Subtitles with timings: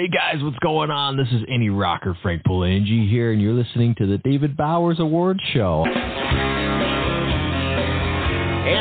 [0.00, 1.20] Hey guys, what's going on?
[1.20, 5.44] This is any rocker Frank Polanyi here, and you're listening to the David Bowers Awards
[5.52, 5.84] Show.
[5.84, 6.00] And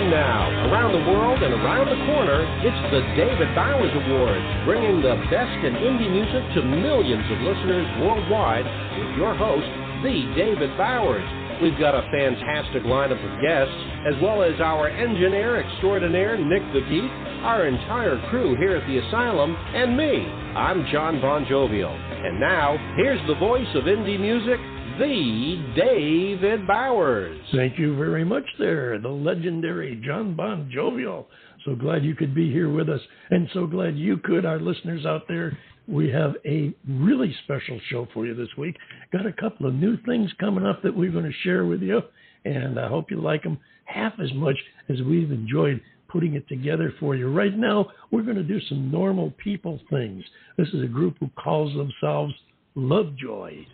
[0.07, 5.19] now, around the world and around the corner, it's the David Bowers Awards, bringing the
[5.27, 8.63] best in indie music to millions of listeners worldwide
[8.95, 9.67] with your host,
[10.07, 11.27] the David Bowers.
[11.59, 13.75] We've got a fantastic lineup of guests,
[14.07, 17.11] as well as our engineer extraordinaire, Nick the Geek,
[17.43, 20.38] our entire crew here at the Asylum, and me.
[20.55, 21.93] I'm John Bon Jovial.
[21.93, 24.59] And now, here's the voice of indie music,
[24.97, 27.39] the David Bowers.
[27.53, 31.27] Thank you very much there, the legendary John Bon Jovial.
[31.65, 32.99] So glad you could be here with us,
[33.29, 35.55] and so glad you could, our listeners out there,
[35.87, 38.75] we have a really special show for you this week.
[39.13, 42.01] Got a couple of new things coming up that we're going to share with you,
[42.43, 44.57] and I hope you like them half as much
[44.89, 45.79] as we've enjoyed
[46.09, 47.31] putting it together for you.
[47.31, 50.23] Right now, we're going to do some normal people things.
[50.57, 52.33] This is a group who calls themselves
[52.75, 53.65] Lovejoy.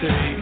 [0.00, 0.37] say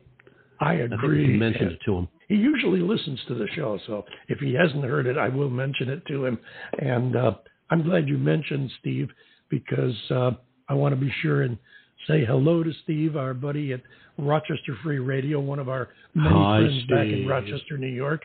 [0.59, 1.23] I agree.
[1.23, 2.09] I think mentioned it to him.
[2.27, 5.87] He usually listens to the show, so if he hasn't heard it, I will mention
[5.89, 6.37] it to him.
[6.79, 7.35] And uh,
[7.69, 9.07] I'm glad you mentioned Steve
[9.49, 10.31] because uh,
[10.67, 11.57] I want to be sure and
[12.07, 13.81] say hello to Steve, our buddy at
[14.17, 16.89] Rochester Free Radio, one of our many Hi, friends Steve.
[16.89, 18.23] back in Rochester, New York,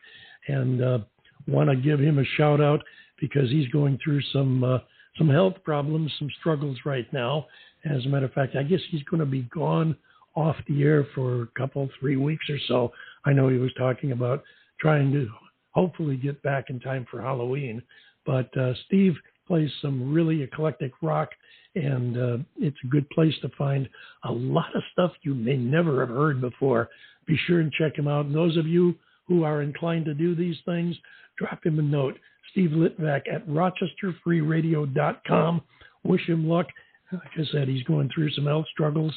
[0.48, 0.98] and uh,
[1.46, 2.82] want to give him a shout out
[3.20, 4.78] because he's going through some uh,
[5.18, 7.46] some health problems, some struggles right now.
[7.84, 9.96] As a matter of fact, I guess he's going to be gone
[10.34, 12.92] off the air for a couple, three weeks or so.
[13.24, 14.42] I know he was talking about
[14.80, 15.28] trying to
[15.70, 17.82] hopefully get back in time for Halloween.
[18.26, 19.14] But uh, Steve
[19.46, 21.30] plays some really eclectic rock,
[21.74, 23.88] and uh, it's a good place to find
[24.24, 26.88] a lot of stuff you may never have heard before.
[27.26, 28.26] Be sure and check him out.
[28.26, 28.96] And those of you
[29.26, 30.96] who are inclined to do these things,
[31.38, 32.18] drop him a note.
[32.52, 35.62] Steve Litvak at rochesterfreeradio.com.
[36.04, 36.66] Wish him luck.
[37.12, 39.14] Like I said, he's going through some health struggles,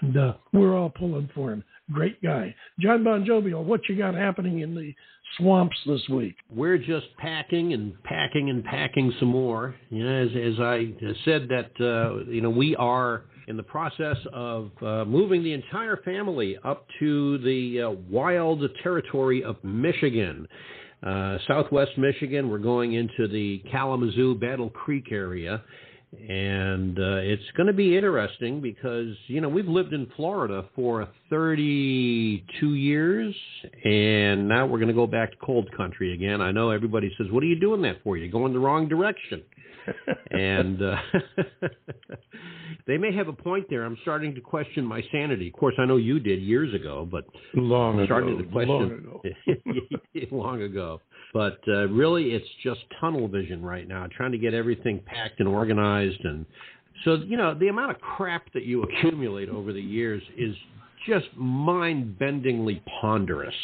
[0.00, 1.62] and uh, we're all pulling for him.
[1.92, 2.54] Great guy.
[2.80, 4.92] John Bon Jovial, what you got happening in the
[5.38, 6.36] swamps this week?
[6.50, 9.74] We're just packing and packing and packing some more.
[9.90, 10.94] You know, as, as I
[11.24, 15.96] said that, uh, you know, we are in the process of uh, moving the entire
[15.98, 20.46] family up to the uh, wild territory of Michigan.
[21.02, 25.62] Uh, southwest Michigan, we're going into the Kalamazoo Battle Creek area.
[26.12, 31.08] And uh, it's going to be interesting because, you know, we've lived in Florida for
[31.30, 33.34] 32 years,
[33.84, 36.40] and now we're going to go back to cold country again.
[36.40, 38.16] I know everybody says, What are you doing that for?
[38.16, 39.42] You're going the wrong direction.
[40.30, 40.96] And uh,
[42.86, 43.84] they may have a point there.
[43.84, 45.48] I'm starting to question my sanity.
[45.48, 47.24] Of course, I know you did years ago, but
[47.54, 49.22] long I'm starting ago, to question long ago.
[50.30, 51.00] long ago.
[51.32, 55.48] But uh, really, it's just tunnel vision right now, trying to get everything packed and
[55.48, 56.24] organized.
[56.24, 56.44] And
[57.04, 60.54] so, you know, the amount of crap that you accumulate over the years is
[61.06, 63.54] just mind bendingly ponderous.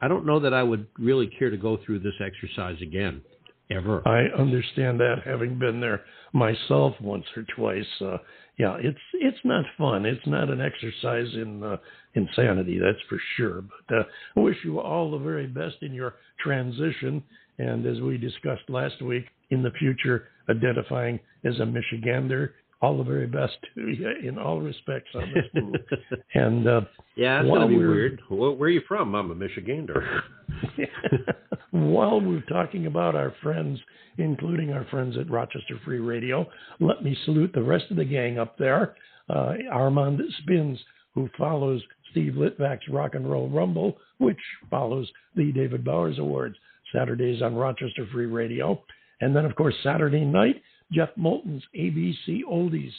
[0.00, 3.20] I don't know that I would really care to go through this exercise again,
[3.70, 4.06] ever.
[4.06, 6.02] I understand that, having been there
[6.32, 7.86] myself once or twice.
[8.00, 8.18] Uh,
[8.58, 10.04] yeah, it's it's not fun.
[10.04, 11.76] It's not an exercise in uh,
[12.14, 13.62] insanity, that's for sure.
[13.62, 14.02] But uh,
[14.36, 17.22] I wish you all the very best in your transition.
[17.58, 22.50] And as we discussed last week, in the future, identifying as a Michigander,
[22.82, 25.74] all the very best to you in all respects on this move.
[26.34, 26.80] and uh,
[27.16, 28.20] yeah, that's to be weird.
[28.28, 29.14] Where, where are you from?
[29.14, 30.22] I'm a Michigander.
[31.70, 33.78] While we're talking about our friends,
[34.18, 36.46] including our friends at Rochester Free Radio,
[36.80, 38.94] let me salute the rest of the gang up there.
[39.28, 40.78] Uh, Armand Spins,
[41.14, 46.56] who follows Steve Litvak's Rock and Roll Rumble, which follows the David Bowers Awards,
[46.92, 48.82] Saturdays on Rochester Free Radio.
[49.20, 52.92] And then, of course, Saturday night, Jeff Moulton's ABC Oldies,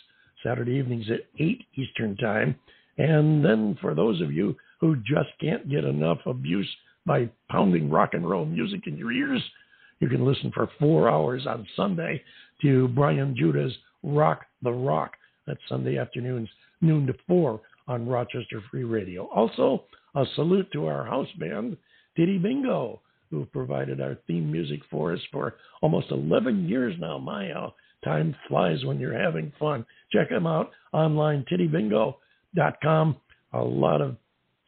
[0.43, 2.55] Saturday evenings at 8 Eastern Time.
[2.97, 6.69] And then for those of you who just can't get enough abuse
[7.05, 9.41] by pounding rock and roll music in your ears,
[9.99, 12.21] you can listen for four hours on Sunday
[12.61, 15.13] to Brian Judah's Rock the Rock.
[15.47, 16.49] That's Sunday afternoons,
[16.81, 19.25] noon to four on Rochester Free Radio.
[19.25, 19.83] Also,
[20.15, 21.77] a salute to our house band,
[22.15, 27.17] Diddy Bingo, who provided our theme music for us for almost 11 years now.
[27.17, 27.73] My, how
[28.03, 29.85] time flies when you're having fun.
[30.11, 33.15] Check them out online, tiddybingo.com.
[33.53, 34.17] A lot of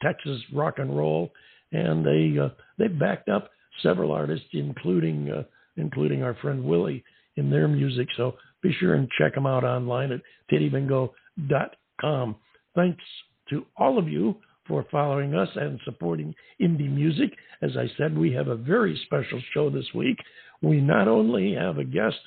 [0.02, 1.32] Texas rock and roll,
[1.74, 3.50] and they uh, they backed up
[3.82, 5.44] several artists, including uh,
[5.78, 7.04] including our friend Willie
[7.36, 8.08] in their music.
[8.16, 12.36] So be sure and check them out online at tiddybingo.com.
[12.76, 13.04] Thanks
[13.50, 14.36] to all of you
[14.68, 17.32] for following us and supporting indie music.
[17.62, 20.18] As I said, we have a very special show this week.
[20.62, 22.18] We not only have a guest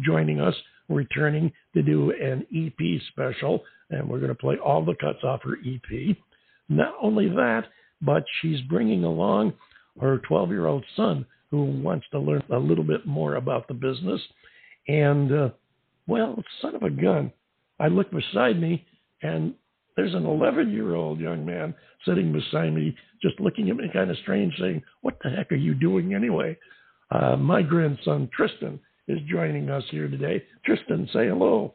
[0.00, 0.54] joining us,
[0.88, 5.42] returning to do an EP special, and we're going to play all the cuts off
[5.42, 6.16] her EP.
[6.68, 7.64] Not only that,
[8.02, 9.52] but she's bringing along
[10.00, 13.74] her 12 year old son who wants to learn a little bit more about the
[13.74, 14.20] business.
[14.88, 15.48] And, uh,
[16.06, 17.32] well, son of a gun,
[17.78, 18.84] I look beside me
[19.22, 19.54] and
[19.96, 21.74] there's an 11 year old young man
[22.04, 25.56] sitting beside me, just looking at me kind of strange, saying, What the heck are
[25.56, 26.56] you doing anyway?
[27.10, 30.44] Uh, my grandson, Tristan, is joining us here today.
[30.64, 31.74] Tristan, say hello.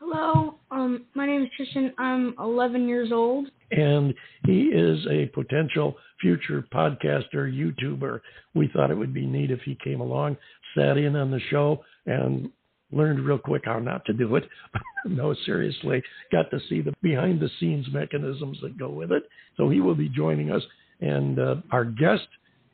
[0.00, 0.53] Hello,
[0.84, 1.92] um, my name is Tristan.
[1.98, 3.48] I'm 11 years old.
[3.70, 4.14] and
[4.44, 8.20] he is a potential future podcaster, YouTuber.
[8.54, 10.36] We thought it would be neat if he came along,
[10.76, 12.50] sat in on the show, and
[12.92, 14.44] learned real quick how not to do it.
[15.06, 19.24] no, seriously, got to see the behind the scenes mechanisms that go with it.
[19.56, 20.62] So he will be joining us.
[21.00, 22.28] And uh, our guest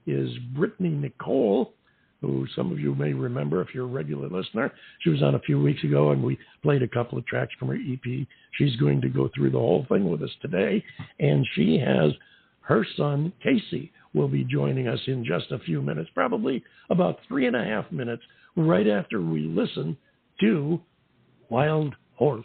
[0.07, 1.71] is Brittany Nichole,
[2.21, 4.73] who some of you may remember if you're a regular listener.
[5.01, 7.69] She was on a few weeks ago and we played a couple of tracks from
[7.69, 8.27] her EP.
[8.59, 10.85] She's going to go through the whole thing with us today.
[11.19, 12.13] And she has
[12.63, 17.47] her son, Casey, will be joining us in just a few minutes, probably about three
[17.47, 18.23] and a half minutes,
[18.57, 19.97] right after we listen
[20.41, 20.81] to
[21.49, 22.45] Wild Horse.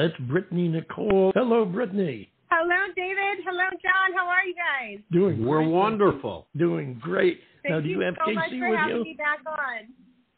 [0.00, 0.12] Horse.
[0.18, 1.32] That's Brittany Nichole.
[1.34, 2.30] Hello, Brittany.
[2.50, 3.44] Hello, David.
[3.44, 4.16] Hello, John.
[4.16, 4.98] How are you guys?
[5.12, 5.70] Doing We're great.
[5.70, 6.46] wonderful.
[6.56, 7.40] Doing great.
[7.62, 9.04] Thank now, do you, have so much Casey for with having you?
[9.04, 9.88] me back on.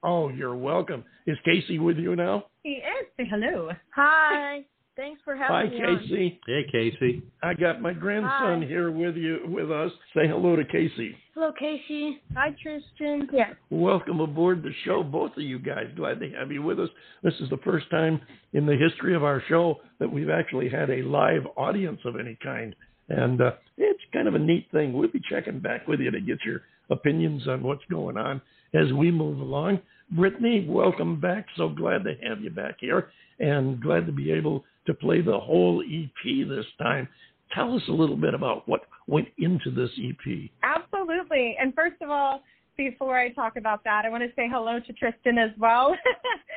[0.02, 1.04] Oh, you're welcome.
[1.26, 2.47] Is Casey with you now?
[2.64, 3.07] He is.
[3.16, 3.71] Say hello.
[3.95, 4.64] Hi.
[4.97, 5.99] Thanks for Hi, having me on.
[6.00, 6.40] Casey.
[6.47, 7.23] Hey, Casey.
[7.42, 8.66] I got my grandson Hi.
[8.66, 9.90] here with you with us.
[10.14, 11.16] Say hello to Casey.
[11.35, 12.21] Hello, Casey.
[12.35, 13.27] Hi, Tristan.
[13.33, 13.55] Yes.
[13.71, 15.87] Welcome aboard the show, both of you guys.
[15.97, 16.91] Glad to have you with us.
[17.23, 18.21] This is the first time
[18.53, 22.37] in the history of our show that we've actually had a live audience of any
[22.43, 22.77] kind.
[23.09, 24.93] And uh, it's kind of a neat thing.
[24.93, 26.61] We'll be checking back with you to get your
[26.91, 28.43] opinions on what's going on
[28.75, 29.79] as we move along.
[30.11, 31.47] Brittany, welcome back.
[31.57, 33.09] So glad to have you back here
[33.41, 37.09] and glad to be able to play the whole EP this time.
[37.55, 40.50] Tell us a little bit about what went into this EP.
[40.62, 41.54] Absolutely.
[41.61, 42.42] And first of all,
[42.78, 45.95] before I talk about that, I want to say hello to Tristan as well.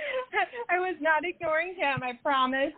[0.70, 2.72] I was not ignoring him, I promise.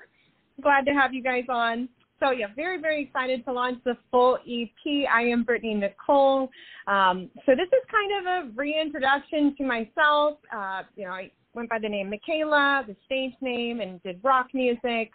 [0.64, 1.88] Glad to have you guys on.
[2.20, 5.08] so yeah, very very excited to launch the full EP.
[5.14, 6.50] I am Brittany Nichole.
[6.88, 10.40] Um, so this is kind of a reintroduction to myself.
[10.52, 14.48] Uh, you know, I went by the name Michaela, the stage name, and did rock
[14.56, 15.12] music.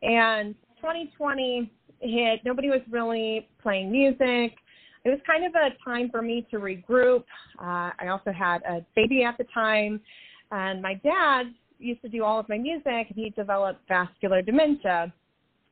[0.00, 2.40] And 2020 hit.
[2.44, 4.56] Nobody was really playing music.
[5.04, 7.24] It was kind of a time for me to regroup.
[7.60, 10.00] Uh, I also had a baby at the time,
[10.50, 15.12] and my dad used to do all of my music, he developed vascular dementia.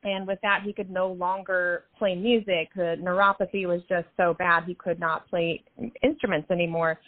[0.04, 2.68] And with that, he could no longer play music.
[2.76, 5.64] The neuropathy was just so bad, he could not play
[6.02, 7.00] instruments anymore.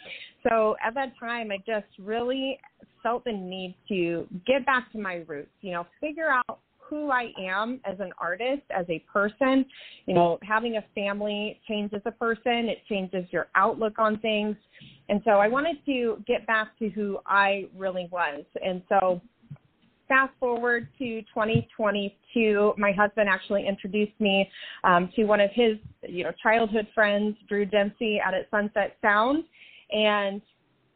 [0.43, 2.59] So at that time, I just really
[3.01, 6.59] felt the need to get back to my roots, you know, figure out
[6.89, 9.65] who I am as an artist, as a person.
[10.05, 14.55] You know, having a family changes a person, it changes your outlook on things.
[15.09, 18.43] And so I wanted to get back to who I really was.
[18.63, 19.21] And so
[20.09, 24.49] fast forward to 2022, my husband actually introduced me
[24.83, 25.77] um, to one of his,
[26.07, 29.43] you know, childhood friends, Drew Dempsey, out at Sunset Sound,
[29.91, 30.41] and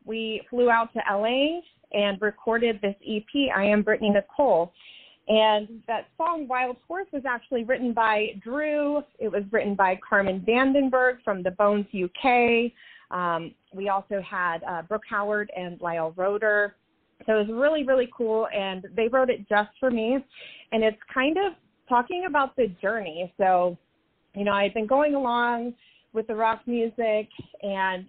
[0.06, 1.62] we flew out to LA
[1.94, 3.56] and recorded this EP.
[3.56, 4.72] I am Brittany Nichole.
[5.28, 9.02] And that song, Wild Horse, was actually written by Drew.
[9.20, 12.72] It was written by Carmen Vandenberg from the Bones UK.
[13.10, 16.76] Um, we also had uh, Brooke Howard and Lyle Roeder.
[17.26, 18.48] So it was really, really cool.
[18.54, 20.18] And they wrote it just for me.
[20.74, 21.54] And it's kind of
[21.88, 23.32] talking about the journey.
[23.38, 23.78] So,
[24.36, 25.74] you know, I've been going along
[26.12, 27.30] with the rock music
[27.62, 28.06] and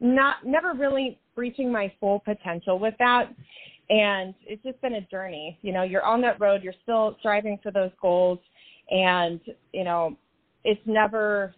[0.00, 3.30] not never really reaching my full potential with that
[3.90, 5.58] and it's just been a journey.
[5.62, 8.38] You know you're on that road you're still striving for those goals
[8.90, 9.40] and
[9.72, 10.16] you know
[10.64, 11.54] it's never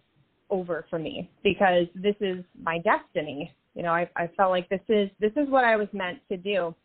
[0.49, 3.53] over for me because this is my destiny.
[3.75, 6.37] You know i i felt like this is this is what i was meant to
[6.37, 6.75] do.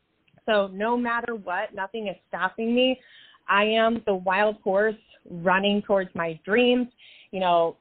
[0.46, 3.00] So no matter what nothing is stopping me.
[3.48, 4.96] I am the wild horse
[5.30, 6.88] running towards my dreams
[7.30, 7.76] you know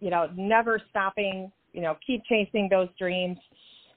[0.00, 3.38] you know never stopping you know keep chasing those dreams.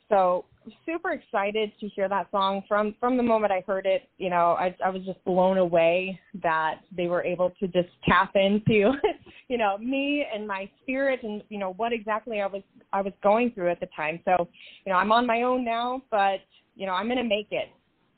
[0.09, 0.45] So
[0.85, 4.09] super excited to hear that song from from the moment I heard it.
[4.17, 8.31] You know, I I was just blown away that they were able to just tap
[8.35, 8.91] into,
[9.47, 13.13] you know, me and my spirit and you know what exactly I was I was
[13.21, 14.19] going through at the time.
[14.25, 14.47] So,
[14.85, 16.39] you know, I'm on my own now, but
[16.75, 17.69] you know, I'm going to make it.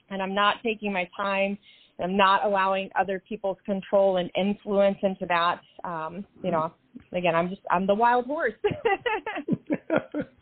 [0.09, 1.57] And I'm not taking my time.
[2.01, 5.61] I'm not allowing other people's control and influence into that.
[5.83, 6.73] Um, you know,
[7.13, 8.53] again, I'm just I'm the wild horse.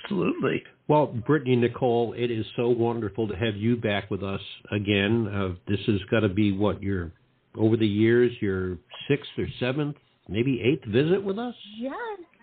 [0.04, 0.64] Absolutely.
[0.88, 5.28] Well, Brittany Nichole, it is so wonderful to have you back with us again.
[5.28, 7.12] Uh, this has got to be what your
[7.58, 8.78] over the years your
[9.08, 9.96] sixth or seventh,
[10.28, 11.56] maybe eighth visit with us.
[11.78, 11.92] yeah.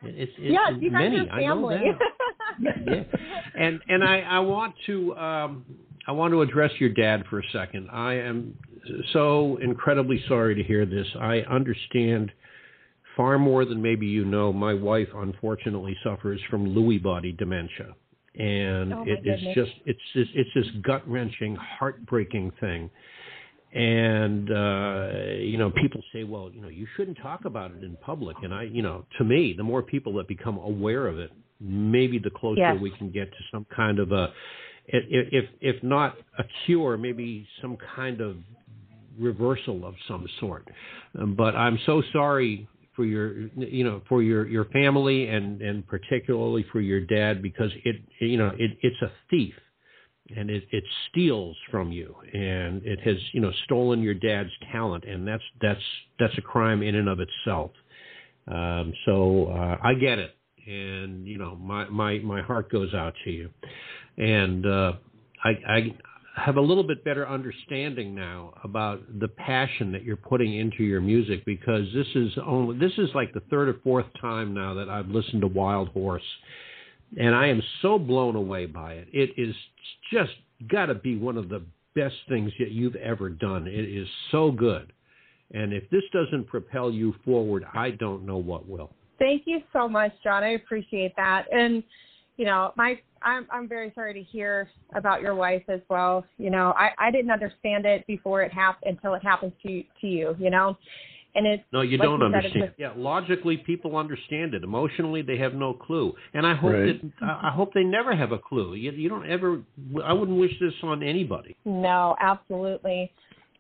[0.03, 1.19] It's, it's Yes, you guys many.
[1.29, 1.79] are I know family.
[2.63, 2.77] that.
[2.87, 3.05] yeah.
[3.59, 5.65] And and I I want to um
[6.07, 7.89] I want to address your dad for a second.
[7.93, 8.57] I am
[9.13, 11.07] so incredibly sorry to hear this.
[11.21, 12.33] I understand
[13.17, 14.53] far more than maybe you know.
[14.53, 17.95] My wife unfortunately suffers from Lewy body dementia.
[18.39, 22.91] And Oh, it is just it's just it's this gut wrenching, heartbreaking thing.
[23.73, 27.97] And uh, you know, people say, "Well, you know, you shouldn't talk about it in
[27.97, 31.31] public." And I, you know, to me, the more people that become aware of it,
[31.61, 32.81] maybe the closer Yes.
[32.81, 34.33] we can get to some kind of a,
[34.87, 38.37] if if not a cure, maybe some kind of
[39.19, 40.69] reversal of some sort.
[41.19, 42.69] Um, but I'm so sorry
[43.01, 47.71] for your, you know, for your your family and and particularly for your dad because
[47.83, 49.55] it, you know, it it's a thief
[50.37, 55.05] and it, it steals from you and it has you know stolen your dad's talent
[55.05, 55.81] and that's that's
[56.19, 57.71] that's a crime in and of itself.
[58.47, 60.37] Um, so uh, I get it
[60.67, 63.49] and you know my my my heart goes out to you.
[64.19, 64.93] And uh,
[65.43, 65.97] I, I
[66.45, 71.01] have a little bit better understanding now about the passion that you're putting into your
[71.01, 74.89] music because this is only this is like the third or fourth time now that
[74.89, 76.23] I've listened to Wild Horse
[77.19, 79.09] and I am so blown away by it.
[79.13, 79.55] It is
[80.13, 80.33] just
[80.71, 81.63] got to be one of the
[81.95, 83.67] best things that you've ever done.
[83.67, 84.93] It is so good.
[85.53, 88.91] And if this doesn't propel you forward, I don't know what will.
[89.19, 90.45] Thank you so much, John.
[90.45, 91.47] I appreciate that.
[91.53, 91.83] And
[92.37, 96.25] you know, my I'm I'm very sorry to hear about your wife as well.
[96.39, 100.07] You know, I I didn't understand it before it happened until it happened to to
[100.07, 100.35] you.
[100.39, 100.77] You know,
[101.35, 102.65] and it's No, you like don't you said, understand.
[102.69, 104.65] just- Yeah, logically, people understand it.
[104.65, 106.15] Emotionally, they have no clue.
[106.35, 107.01] And I hope Right.
[107.03, 108.75] that I I hope they never have a clue.
[108.75, 109.63] You, you don't ever.
[110.05, 111.57] I wouldn't wish this on anybody.
[111.65, 113.13] No, absolutely.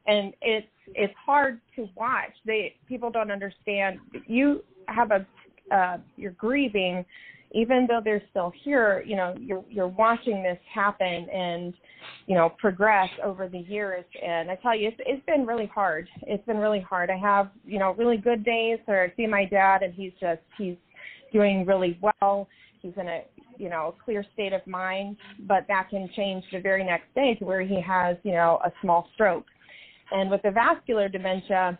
[0.06, 2.32] And it's it's hard to watch.
[2.46, 4.00] They people don't understand.
[4.26, 5.26] You have a
[5.72, 7.04] uh, you're grieving,
[7.52, 11.74] even though they're still here, you know, you're you're watching this happen and
[12.26, 14.04] you know progress over the years.
[14.22, 16.08] And I tell you, it's it's been really hard.
[16.22, 17.10] It's been really hard.
[17.10, 20.40] I have you know really good days where I see my dad and he's just
[20.56, 20.76] he's
[21.32, 22.48] doing really well.
[22.82, 23.22] He's in a
[23.56, 27.44] you know clear state of mind, but that can change the very next day to
[27.44, 29.46] where he has you know a small stroke.
[30.12, 31.78] And with the vascular dementia,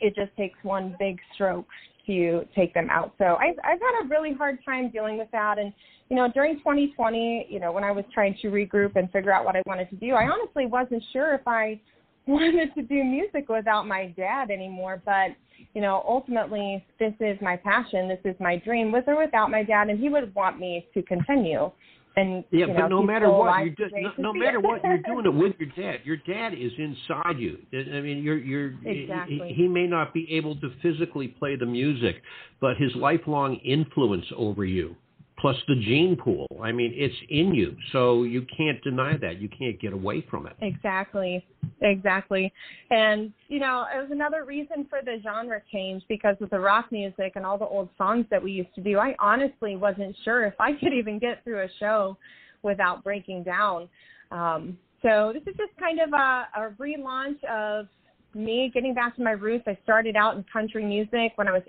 [0.00, 1.66] it just takes one big stroke
[2.06, 3.12] to take them out.
[3.18, 5.58] So I've, I've had a really hard time dealing with that.
[5.58, 5.72] And,
[6.08, 9.44] you know, during 2020, you know, when I was trying to regroup and figure out
[9.44, 11.80] what I wanted to do, I honestly wasn't sure if I
[12.26, 15.00] wanted to do music without my dad anymore.
[15.04, 15.30] But,
[15.74, 18.08] you know, ultimately, this is my passion.
[18.08, 19.88] This is my dream with or without my dad.
[19.88, 21.70] And he would want me to continue.
[22.16, 24.82] And Yeah, you but know, no matter what, alive you just, no, no matter what,
[24.82, 26.00] you're doing it with your dad.
[26.04, 27.58] Your dad is inside you.
[27.74, 29.42] I mean, you're you're Exactly.
[29.48, 32.22] he, he may not be able to physically play the music,
[32.60, 34.96] but his lifelong influence over you,
[35.38, 36.46] plus the gene pool.
[36.62, 39.40] I mean, it's in you, so you can't deny that.
[39.40, 40.54] You can't get away from it.
[40.62, 41.44] Exactly.
[41.82, 42.52] Exactly.
[42.90, 46.86] And, you know, it was another reason for the genre change because with the rock
[46.90, 50.44] music and all the old songs that we used to do, I honestly wasn't sure
[50.44, 52.16] if I could even get through a show
[52.62, 53.88] without breaking down.
[54.30, 57.86] Um, so this is just kind of a, a relaunch of
[58.34, 59.64] me getting back to my roots.
[59.66, 61.62] I started out in country music when I was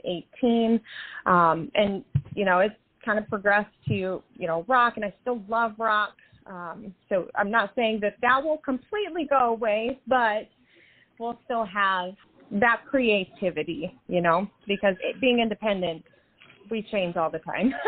[0.44, 0.80] 18.
[1.26, 2.04] Um, and,
[2.34, 2.76] you know, it's
[3.08, 6.14] kind of progressed to, you know, rock and I still love rock.
[6.46, 10.48] Um, so I'm not saying that that will completely go away, but
[11.18, 12.14] we'll still have
[12.52, 16.04] that creativity, you know, because it, being independent,
[16.70, 17.74] we change all the time.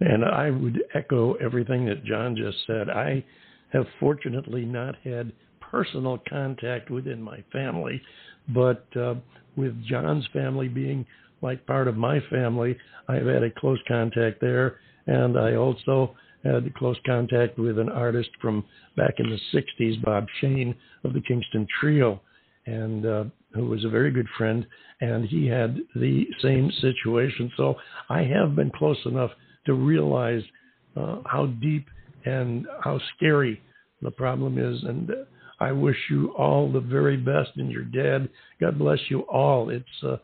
[0.00, 2.88] And I would echo everything that John just said.
[2.88, 3.22] I
[3.72, 8.00] have fortunately not had personal contact within my family,
[8.48, 9.14] but uh,
[9.56, 11.04] with John's family being
[11.42, 12.76] like part of my family,
[13.08, 14.76] I've had a close contact there.
[15.06, 18.64] And I also had close contact with an artist from
[18.96, 20.74] back in the 60s, Bob Shane
[21.04, 22.20] of the Kingston Trio,
[22.66, 23.24] and uh,
[23.54, 24.66] who was a very good friend.
[25.00, 27.50] And he had the same situation.
[27.56, 27.76] So
[28.08, 29.30] I have been close enough
[29.66, 30.42] to realize
[30.96, 31.86] uh, how deep
[32.24, 33.60] and how scary
[34.02, 34.82] the problem is.
[34.84, 35.10] And
[35.58, 37.50] I wish you all the very best.
[37.56, 38.28] And your dad,
[38.60, 39.70] God bless you all.
[39.70, 40.16] It's uh,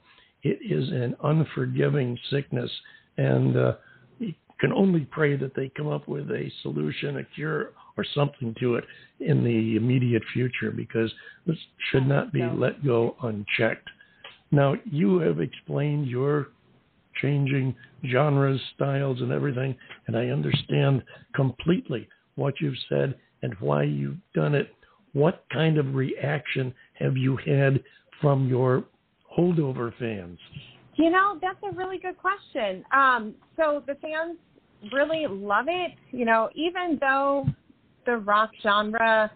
[0.48, 2.70] it is an unforgiving sickness,
[3.16, 3.72] and uh,
[4.18, 8.54] you can only pray that they come up with a solution, a cure, or something
[8.60, 8.84] to it
[9.20, 11.10] in the immediate future, because
[11.46, 11.56] this
[11.90, 13.88] should not be let go unchecked.
[14.50, 16.48] Now, you have explained your
[17.20, 17.74] changing
[18.10, 19.74] genres, styles, and everything,
[20.06, 21.02] and I understand
[21.34, 24.72] completely what you've said and why you've done it.
[25.12, 27.82] What kind of reaction have you had
[28.20, 28.84] from your
[29.36, 30.38] holdover fans?
[30.94, 32.84] You know, that's a really good question.
[32.92, 34.38] Um, so the fans
[34.92, 35.92] really love it.
[36.10, 37.46] You know, even though
[38.06, 39.30] the rock genre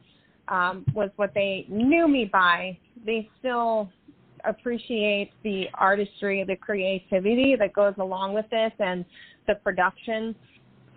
[0.49, 3.91] um, was what they knew me by, they still
[4.45, 9.05] appreciate the artistry, the creativity that goes along with this, and
[9.47, 10.35] the production.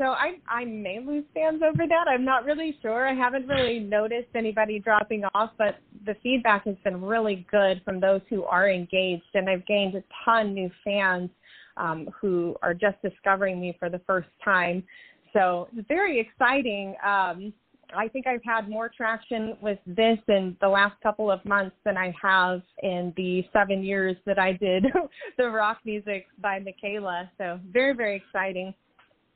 [0.03, 2.07] So I I may lose fans over that.
[2.09, 3.07] I'm not really sure.
[3.07, 8.01] I haven't really noticed anybody dropping off, but the feedback has been really good from
[8.01, 11.29] those who are engaged, and I've gained a ton new fans
[11.77, 14.83] um, who are just discovering me for the first time.
[15.31, 16.95] So it's very exciting.
[17.01, 17.53] Um,
[17.95, 21.95] I think I've had more traction with this in the last couple of months than
[21.95, 24.85] I have in the seven years that I did
[25.37, 27.31] the rock music by Michaela.
[27.37, 28.73] So very, very exciting.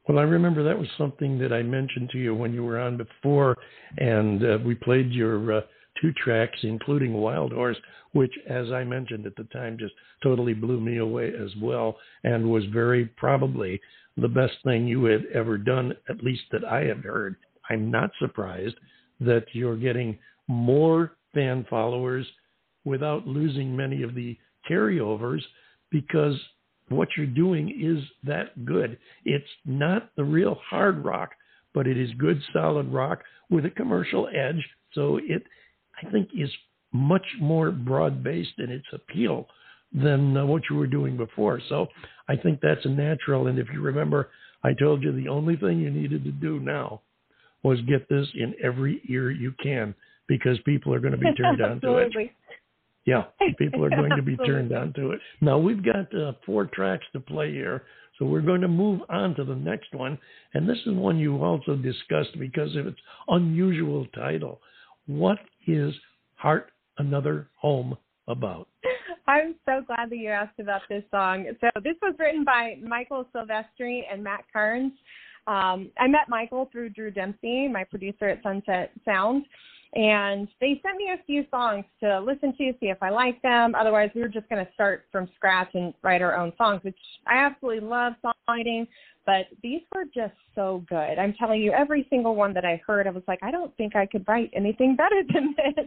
[0.07, 2.95] Well, I remember that was something that I mentioned to you when you were on
[2.95, 3.57] before,
[3.97, 5.61] and uh, we played your uh,
[6.01, 7.77] two tracks, including Wild Horse,
[8.13, 9.93] which, as I mentioned at the time, just
[10.23, 13.81] totally blew me away as well, and was very probably
[14.15, 17.35] the best thing you had ever done, at least that I have heard.
[17.69, 18.75] I'm not surprised
[19.19, 20.17] that you're getting
[20.47, 22.25] more fan followers
[22.85, 24.37] without losing many of the
[24.69, 25.41] carryovers
[25.91, 26.39] because
[26.89, 28.97] what you're doing is that good.
[29.25, 31.31] It's not the real hard rock,
[31.73, 34.65] but it is good solid rock with a commercial edge.
[34.93, 35.43] So it,
[36.01, 36.49] I think, is
[36.93, 39.47] much more broad based in its appeal
[39.93, 41.61] than uh, what you were doing before.
[41.69, 41.87] So
[42.27, 43.47] I think that's a natural.
[43.47, 44.29] And if you remember,
[44.63, 47.01] I told you the only thing you needed to do now
[47.63, 49.93] was get this in every ear you can
[50.27, 52.11] because people are going to be turned on to it.
[53.07, 53.23] Yeah,
[53.57, 55.21] people are going to be turned on to it.
[55.41, 57.83] Now we've got uh, four tracks to play here,
[58.19, 60.19] so we're going to move on to the next one.
[60.53, 64.59] And this is one you also discussed because of its unusual title.
[65.07, 65.93] What is
[66.35, 68.67] Heart Another Home about?
[69.27, 71.45] I'm so glad that you asked about this song.
[71.61, 74.93] So this was written by Michael Silvestri and Matt Carnes.
[75.47, 79.45] Um, I met Michael through Drew Dempsey, my producer at Sunset Sound,
[79.93, 83.73] and they sent me a few songs to listen to, see if I liked them.
[83.73, 86.97] Otherwise, we were just going to start from scratch and write our own songs, which
[87.25, 88.87] I absolutely love songwriting.
[89.25, 91.19] But these were just so good.
[91.19, 93.93] I'm telling you, every single one that I heard, I was like, I don't think
[93.93, 95.85] I could write anything better than this.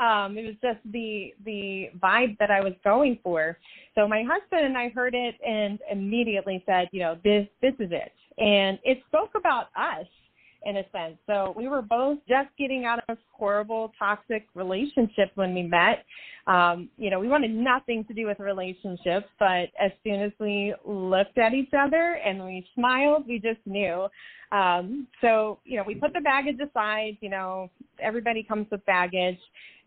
[0.00, 3.58] Um, it was just the the vibe that I was going for.
[3.94, 7.90] So my husband and I heard it and immediately said, you know, this this is
[7.92, 8.12] it.
[8.38, 10.06] And it spoke about us
[10.64, 11.16] in a sense.
[11.26, 16.04] So we were both just getting out of horrible, toxic relationships when we met.
[16.46, 20.74] Um, you know, we wanted nothing to do with relationships, but as soon as we
[20.84, 24.06] looked at each other and we smiled, we just knew.
[24.52, 27.70] Um, so, you know, we put the baggage aside, you know,
[28.00, 29.38] everybody comes with baggage.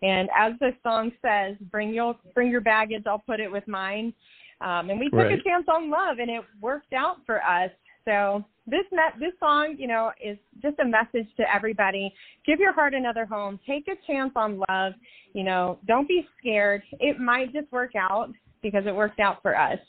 [0.01, 4.13] And as the song says, bring your bring your baggage, I'll put it with mine.
[4.61, 5.39] Um, and we took Right.
[5.39, 7.71] a chance on love and it worked out for us.
[8.05, 12.13] So this met, this song, you know, is just a message to everybody.
[12.45, 13.59] Give your heart another home.
[13.67, 14.93] Take a chance on love.
[15.33, 16.83] You know, don't be scared.
[16.99, 19.79] It might just work out because it worked out for us.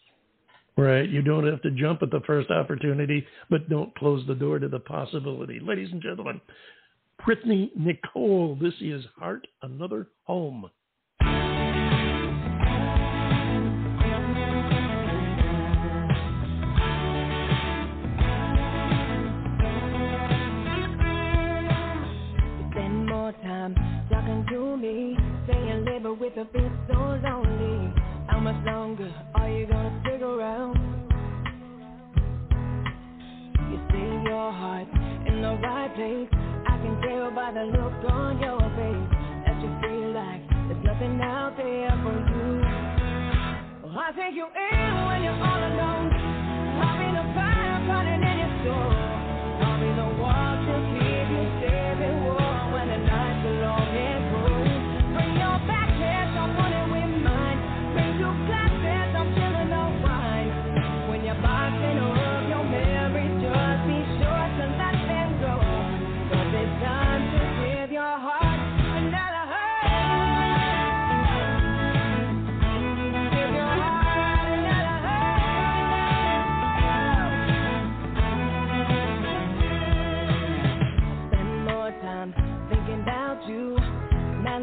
[0.77, 1.09] Right.
[1.09, 4.69] You don't have to jump at the first opportunity, but don't close the door to
[4.69, 5.61] the possibility.
[5.61, 6.41] Ladies and gentlemen,
[7.25, 10.69] Brittany Nichole, this is Heart Another Home.
[24.85, 25.17] Me,
[25.47, 27.93] saying labor with a bit so lonely.
[28.29, 30.77] How much longer are you gonna stick around?
[33.71, 34.89] You see your heart
[35.29, 36.31] in the right place.
[36.67, 39.11] I can tell by the look on your face
[39.47, 42.51] that you feel like there's nothing out there for you.
[43.85, 46.09] Well, I'll take you in when you're all alone.
[46.85, 48.94] I'll be the fire burning in your soul.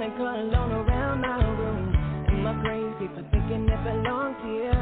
[0.02, 1.96] Melancholy alone around my room.
[2.28, 4.74] Am I crazy for thinking it belongs here?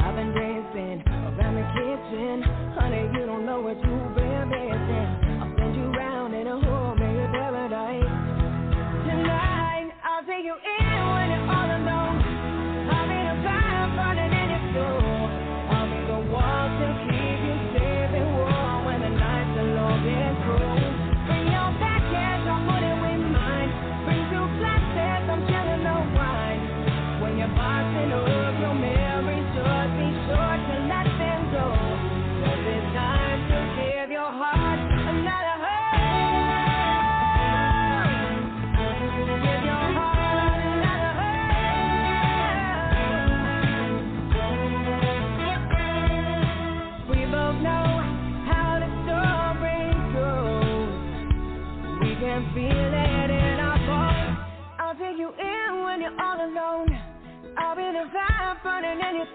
[0.00, 2.42] I've been dancing around the kitchen.
[2.74, 5.25] Honey, you don't know what you've been missing.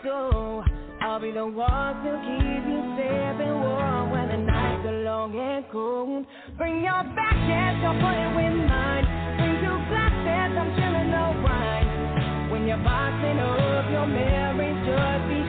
[0.03, 0.63] Your soul.
[1.01, 5.35] I'll be the one to keep you safe and warm when the nights are long
[5.35, 6.25] and cold.
[6.57, 9.05] Bring your back, yes, I'll put it with mine.
[9.37, 12.51] Bring two glasses, I'm chilling the wine.
[12.51, 15.40] When you're boxing up your memories, just be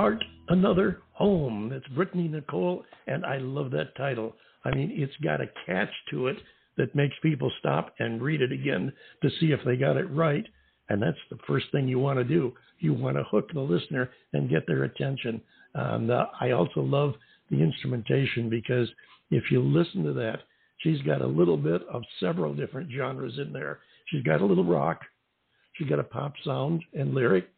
[0.00, 1.68] Heart Another Home.
[1.68, 4.34] That's Brittany Nichole, and I love that title.
[4.64, 6.38] I mean, it's got a catch to it
[6.78, 10.46] that makes people stop and read it again to see if they got it right.
[10.88, 12.54] And that's the first thing you want to do.
[12.78, 15.38] You want to hook the listener and get their attention.
[15.74, 17.12] And uh, I also love
[17.50, 18.88] the instrumentation because
[19.30, 20.38] if you listen to that,
[20.78, 23.80] she's got a little bit of several different genres in there.
[24.06, 25.02] She's got a little rock,
[25.74, 27.50] she's got a pop sound and lyric,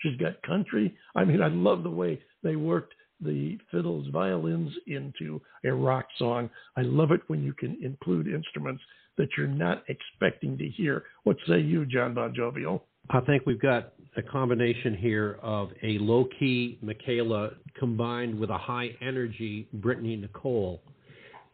[0.00, 0.96] she's got country.
[1.14, 6.50] I mean, I love the way they worked the fiddles, violins into a rock song.
[6.76, 8.82] I love it when you can include instruments
[9.16, 11.04] that you're not expecting to hear.
[11.24, 12.84] What say you, John Bon Jovial?
[13.08, 18.58] I think we've got a combination here of a low key Michaela combined with a
[18.58, 20.80] high energy Brittany Nichole.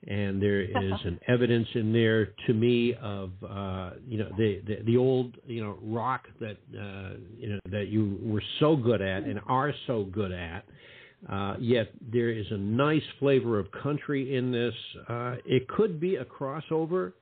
[0.08, 4.82] And there is an evidence in there to me of uh, you know the, the
[4.84, 9.22] the old you know rock that uh, you know that you were so good at
[9.24, 10.64] and are so good at.
[11.30, 14.74] Uh, yet there is a nice flavor of country in this.
[15.08, 17.12] Uh, it could be a crossover.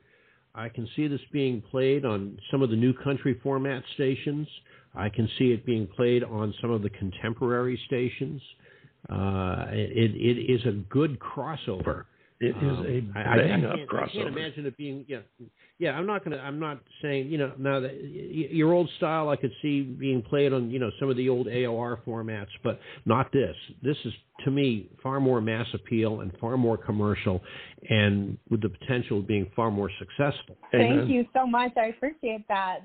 [0.54, 4.48] I can see this being played on some of the new country format stations.
[4.94, 8.40] I can see it being played on some of the contemporary stations.
[9.08, 12.04] Uh, it, it is a good crossover.
[12.40, 15.04] It is Um, a I- I, I, bang up can't, I can't imagine it being
[15.06, 15.18] yeah
[15.78, 19.36] yeah I'm not gonna I'm not saying you know now that your old style I
[19.36, 23.30] could see being played on you know some of the old AOR formats but not
[23.30, 24.14] this this is
[24.46, 27.42] to me far more mass appeal and far more commercial
[27.90, 30.98] and with the potential of being far more successful Amen.
[31.00, 31.72] Thank you so much.
[31.76, 32.78] I appreciate that.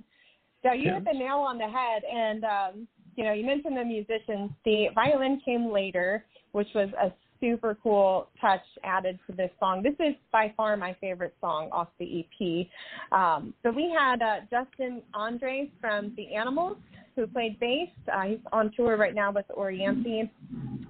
[0.63, 0.95] So you Yeah.
[0.95, 4.49] hit the nail on the head, and um, you know, you mentioned the musicians.
[4.65, 7.13] The violin came later, which was a
[7.45, 9.83] super cool touch added to this song.
[9.83, 12.67] This is by far my favorite song off the EP.
[13.11, 16.77] Um, so we had uh, Justin Andres from The Animals
[17.15, 17.89] who played bass.
[18.11, 20.29] Uh, he's on tour right now with Oriente.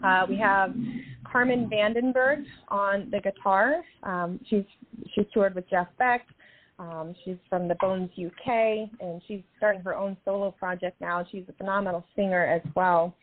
[0.03, 0.73] Uh, we have
[1.29, 3.83] Carmen Vandenberg on the guitar.
[4.03, 4.63] Um, she's
[5.13, 6.25] she's toured with Jeff Beck.
[6.77, 11.25] Um, she's from the Bones UK, and she's starting her own solo project now.
[11.31, 13.13] She's a phenomenal singer as well.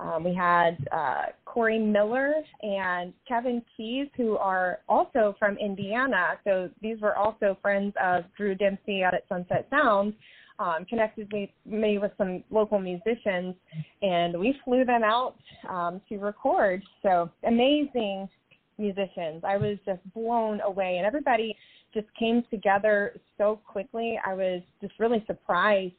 [0.00, 6.38] Um, we had uh, Corey Miller and Kevin Keys, who are also from Indiana.
[6.44, 10.14] So these were also friends of Drew Dempsey out at Sunset Sound.
[10.60, 13.54] Um, connected me, me with some local musicians,
[14.02, 15.36] and we flew them out
[15.68, 16.82] um, to record.
[17.02, 18.28] So amazing
[18.76, 19.42] musicians.
[19.44, 21.56] I was just blown away, and everybody
[21.94, 24.18] just came together so quickly.
[24.24, 25.94] I was just really surprised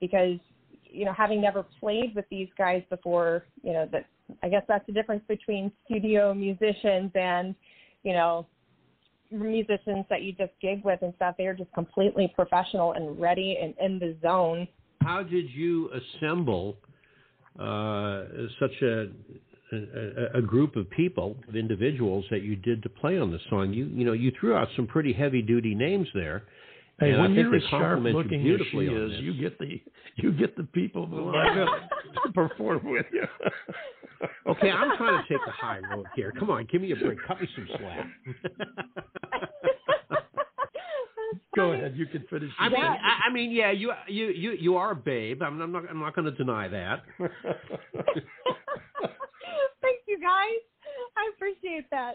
[0.00, 0.38] because
[0.90, 4.06] you know having never played with these guys before, you know that
[4.42, 7.54] I guess that's the difference between studio musicians and
[8.02, 8.46] you know
[9.30, 11.34] musicians that you just gig with and stuff.
[11.36, 14.68] They are just completely professional and ready and in the zone.
[15.02, 16.76] how did you assemble
[17.58, 18.24] uh,
[18.60, 19.08] such a,
[19.72, 23.72] a a group of people, of individuals that you did to play on the song?
[23.72, 26.44] You you know you threw out some pretty heavy duty names there.
[26.98, 29.10] Hey, and I when think you're they as sharp complement you looking as she is,
[29.12, 29.20] this.
[29.20, 29.82] you get the
[30.16, 31.56] you get the people who line
[32.24, 33.24] to perform with you.
[34.46, 36.32] Okay, I'm trying to take the high road here.
[36.38, 37.18] Come on, give me a break.
[37.26, 38.06] Cut me some slack.
[41.54, 42.50] Go ahead, you can finish.
[42.58, 45.42] I mean, I, I mean, yeah, you you you you are a babe.
[45.42, 47.02] I'm, I'm not I'm not going to deny that.
[47.18, 47.28] Thank
[50.08, 50.62] you guys.
[51.16, 52.14] I appreciate that.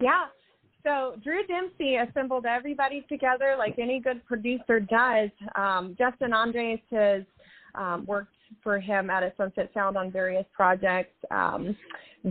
[0.00, 0.26] yeah.
[0.84, 5.30] So Drew Dempsey assembled everybody together like any good producer does.
[5.54, 7.22] Um, Justin Andres has
[7.74, 11.14] um, worked for him at a Sunset Sound on various projects.
[11.30, 11.76] Um,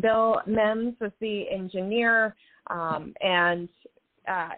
[0.02, 2.36] Bill Mims was the engineer,
[2.70, 3.70] um, and
[4.28, 4.50] uh,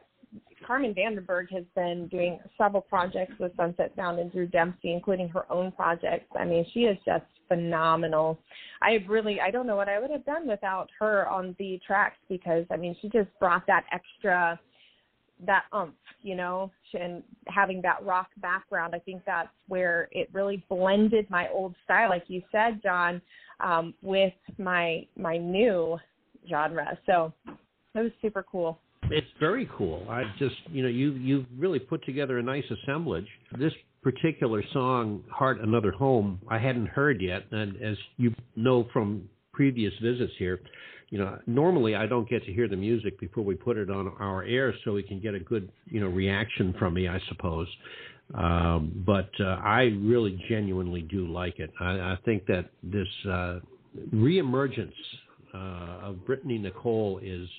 [0.70, 5.52] Carmen Vandenberg has been doing several projects with Sunset Sound and Drew Dempsey, including her
[5.52, 6.28] own projects.
[6.40, 8.38] I mean, she is just phenomenal.
[8.80, 12.18] I really, I don't know what I would have done without her on the tracks
[12.30, 14.60] because, I mean, she just brought that extra,
[15.44, 18.94] that umph, you know, and having that rock background.
[18.94, 23.24] I think that's where it really blended my old style, like you said, John,
[23.60, 25.98] um, with my my new
[26.48, 26.96] genre.
[27.08, 28.78] So it was super cool.
[29.12, 30.06] It's very cool.
[30.10, 33.28] I just, you know, you you've really put together a nice assemblage.
[33.58, 39.30] This particular song, "Heart Another Home," I hadn't heard yet, and as you know from
[39.54, 40.60] previous visits here,
[41.10, 44.14] you know, normally I don't get to hear the music before we put it on
[44.20, 47.68] our air, so we can get a good, you know, reaction from me, I suppose.
[48.36, 51.72] Um, but uh, I really genuinely do like it.
[51.80, 53.60] I, I think that this uh,
[54.14, 54.94] reemergence
[55.54, 57.50] uh, of Brittany Nichole is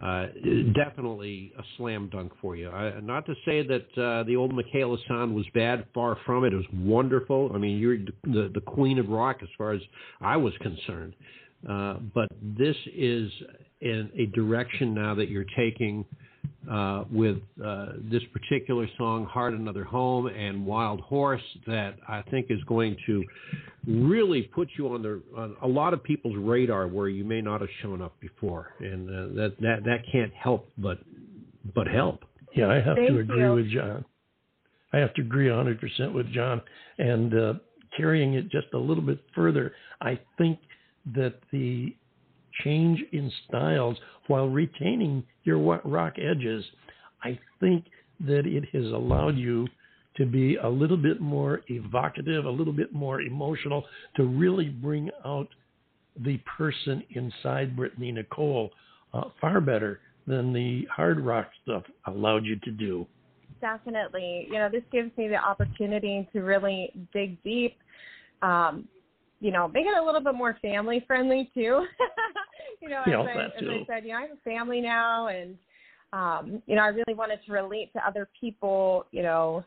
[0.00, 0.26] uh,
[0.74, 2.70] definitely a slam dunk for you.
[2.70, 6.52] I, not to say that uh, the old Michaela sound was bad, far from it.
[6.52, 7.52] It was wonderful.
[7.54, 9.82] I mean, you're the, the queen of rock as far as
[10.20, 11.14] I was concerned.
[11.68, 13.30] Uh, but this is
[13.80, 16.04] in a direction now that you're taking
[16.70, 22.46] uh, with uh, this particular song, Heart Another Home, and Wild Horse, that I think
[22.50, 23.24] is going to
[23.86, 27.60] really put you on the on a lot of people's radar where you may not
[27.60, 30.98] have shown up before, and uh, that that that can't help but
[31.74, 32.24] but help.
[32.54, 33.54] Yeah, I have Thank to agree you.
[33.54, 34.04] with John.
[34.92, 36.60] I have to agree 100% with John.
[36.98, 37.54] And uh,
[37.96, 40.58] carrying it just a little bit further, I think
[41.14, 41.94] that the
[42.64, 43.96] change in styles
[44.26, 46.64] while retaining your rock edges,
[47.22, 47.84] I think
[48.20, 49.66] that it has allowed you
[50.16, 53.84] to be a little bit more evocative, a little bit more emotional,
[54.16, 55.48] to really bring out
[56.24, 58.70] the person inside Brittany Nichole
[59.14, 63.06] uh, far better than the hard rock stuff allowed you to do.
[63.60, 64.46] definitely.
[64.48, 67.76] You know, this gives me the opportunity to really dig deep.
[68.42, 68.88] Um,
[69.40, 71.84] you know, make it a little bit more family friendly too.
[72.82, 73.52] you know, Yeah, as, I, as.
[73.56, 75.56] I said, you know, I have a family now, and
[76.12, 79.06] um, you know, I really wanted to relate to other people.
[79.12, 79.64] You know,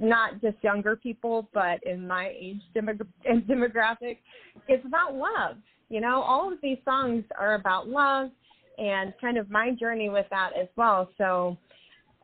[0.00, 4.18] not just younger people, but in my age demog- and demographic.
[4.68, 5.56] It's about love.
[5.88, 8.30] You know, all of these songs are about love
[8.78, 11.08] and kind of my journey with that as well.
[11.16, 11.56] So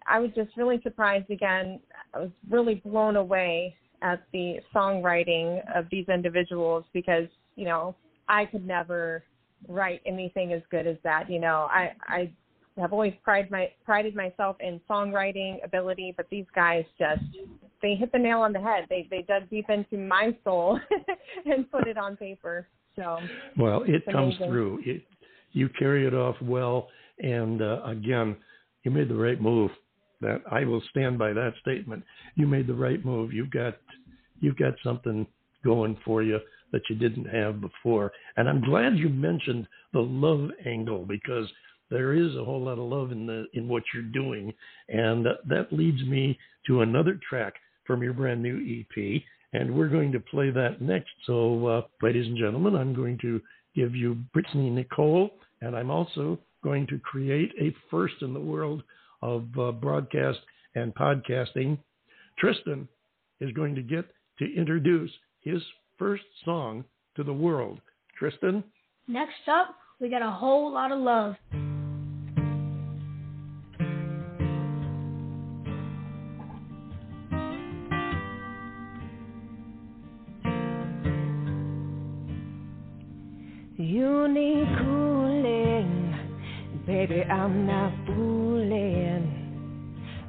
[0.07, 1.81] I was just really surprised again.
[2.15, 7.95] I was really blown away at the songwriting of these individuals because, you know,
[8.29, 9.23] I could never
[9.69, 11.31] write anything as good as that.
[11.31, 12.31] You know, I I
[12.79, 17.23] have always prided my prided myself in songwriting ability, but these guys just
[17.81, 18.87] they hit the nail on the head.
[18.89, 20.79] They they dug deep into my soul
[21.45, 22.67] and put it on paper.
[22.97, 23.19] So
[23.59, 24.49] Well, it comes amazing.
[24.49, 24.83] through.
[24.85, 25.03] It,
[25.53, 26.89] you carry it off well,
[27.19, 28.37] and uh, again,
[28.85, 29.71] you made the right move.
[30.21, 32.05] That I will stand by that statement.
[32.37, 33.33] You made the right move.
[33.33, 33.77] You've got
[34.41, 35.27] you've got something
[35.65, 36.39] going for you
[36.73, 41.47] that you didn't have before, and I'm glad you mentioned the love angle because
[41.91, 44.53] there is a whole lot of love in the in what you're doing,
[44.89, 47.55] and that leads me to another track
[47.87, 51.11] from your brand new EP, and we're going to play that next.
[51.27, 53.41] So, uh, ladies and gentlemen, I'm going to
[53.75, 58.83] give you Brittany Nichole, and I'm also going to create a first in the world
[59.21, 60.39] of uh, broadcast
[60.75, 61.79] and podcasting.
[62.39, 62.89] Tristan
[63.41, 64.07] is going to get
[64.39, 65.11] to introduce
[65.41, 65.61] his
[66.03, 66.85] first song
[67.15, 67.79] to the world.
[68.19, 68.65] Tristan,
[69.07, 71.37] Next up, we got a whole lot of love.
[83.77, 86.19] You need cooling,
[86.85, 87.23] baby.
[87.23, 89.23] I'm not fooling.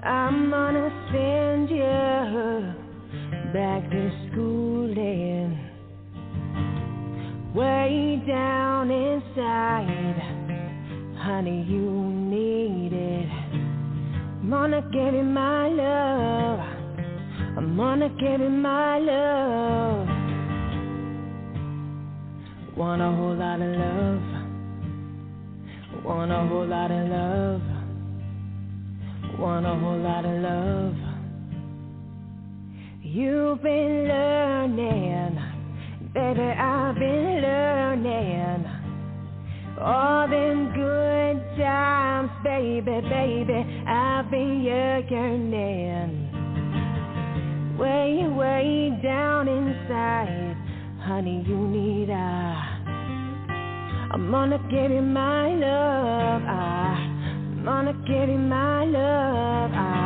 [0.03, 4.52] I'm gonna send you back to schooling.
[8.27, 10.19] Down inside,
[11.17, 13.29] honey, you need it.
[14.41, 16.59] I'm gonna give you my love.
[17.57, 20.07] I'm gonna give you my love.
[22.75, 24.21] Want a whole lot of love.
[26.03, 27.61] Want a whole lot of love.
[29.39, 30.95] Want a whole lot of love.
[33.01, 35.37] You've been learning,
[36.13, 36.41] baby.
[36.41, 38.65] I've been learning.
[39.81, 43.83] All them good times, baby, baby.
[43.87, 46.29] I've been yearning.
[47.77, 50.55] Way, way down inside,
[51.01, 52.63] honey, you need a.
[54.13, 56.43] I'm gonna give you my love.
[56.45, 59.71] Ah, I'm gonna give you my love.
[59.73, 60.02] Ah,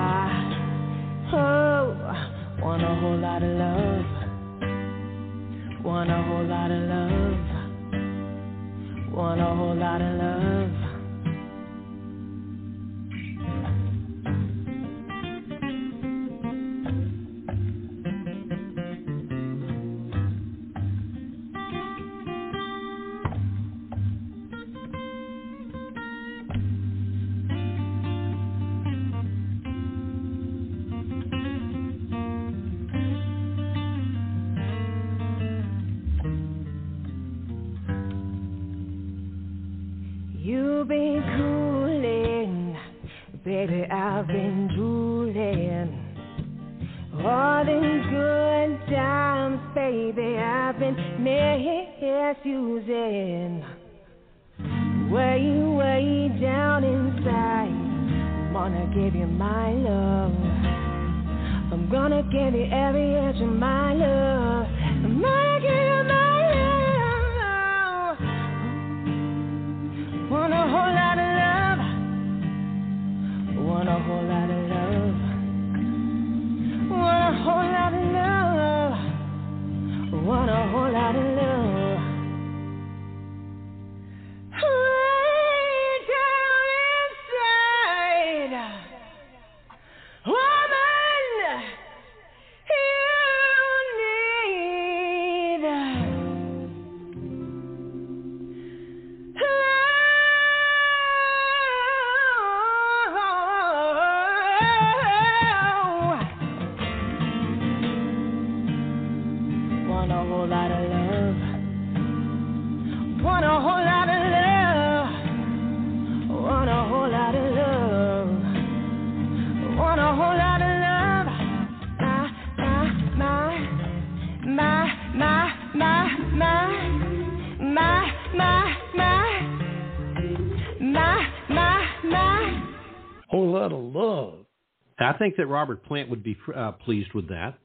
[135.18, 137.57] I think that Robert Plant would be uh, pleased with that.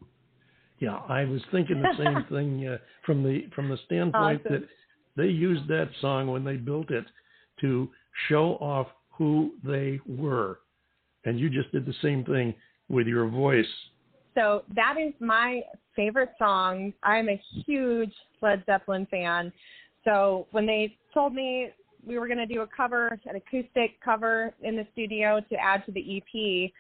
[0.78, 4.62] Yeah, I was thinking the same thing uh, from the from the standpoint Awesome.
[4.62, 4.68] that
[5.16, 7.05] they used that song when they built it
[7.61, 7.90] to
[8.30, 10.61] show off who they were,
[11.26, 12.55] and you just did the same thing
[12.88, 13.66] with your voice.
[14.34, 15.61] So that is my
[15.94, 16.94] favorite song.
[17.03, 19.53] I'm a huge Led Zeppelin fan.
[20.05, 21.68] So when they told me
[22.05, 25.84] we were going to do a cover, an acoustic cover in the studio to add
[25.84, 26.72] to the EP,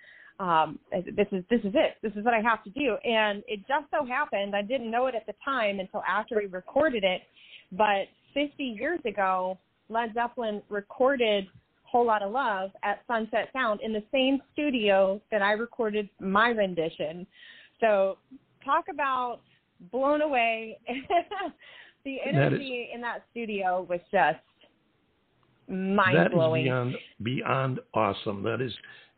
[0.42, 1.96] um, this is this is it.
[2.02, 2.96] This is what I have to do.
[3.04, 6.46] And it just so happened I didn't know it at the time until after we
[6.46, 7.22] recorded it.
[7.70, 9.56] But 50 years ago,
[9.88, 11.46] Led Zeppelin recorded
[11.84, 17.24] Whole Lotta Love at Sunset Sound in the same studio that I recorded my rendition.
[17.80, 18.18] So
[18.64, 19.40] talk about
[19.92, 20.78] blown away.
[22.04, 24.40] the That is- energy in that studio was just
[25.68, 26.64] mind That is blowing.
[26.64, 28.42] beyond beyond awesome.
[28.42, 28.72] That is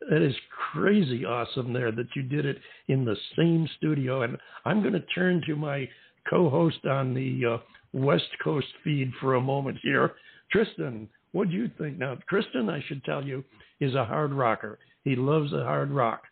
[0.09, 0.35] that is
[0.71, 4.23] crazy awesome there that you did it in the same studio.
[4.23, 5.87] And I'm going to turn to my
[6.29, 7.57] co-host on the uh,
[7.93, 10.13] West Coast feed for a moment here,
[10.51, 11.07] Tristan.
[11.31, 12.17] What do you think now?
[12.29, 13.43] Tristan, I should tell you,
[13.79, 14.79] is a hard rocker.
[15.03, 16.23] He loves the hard rock.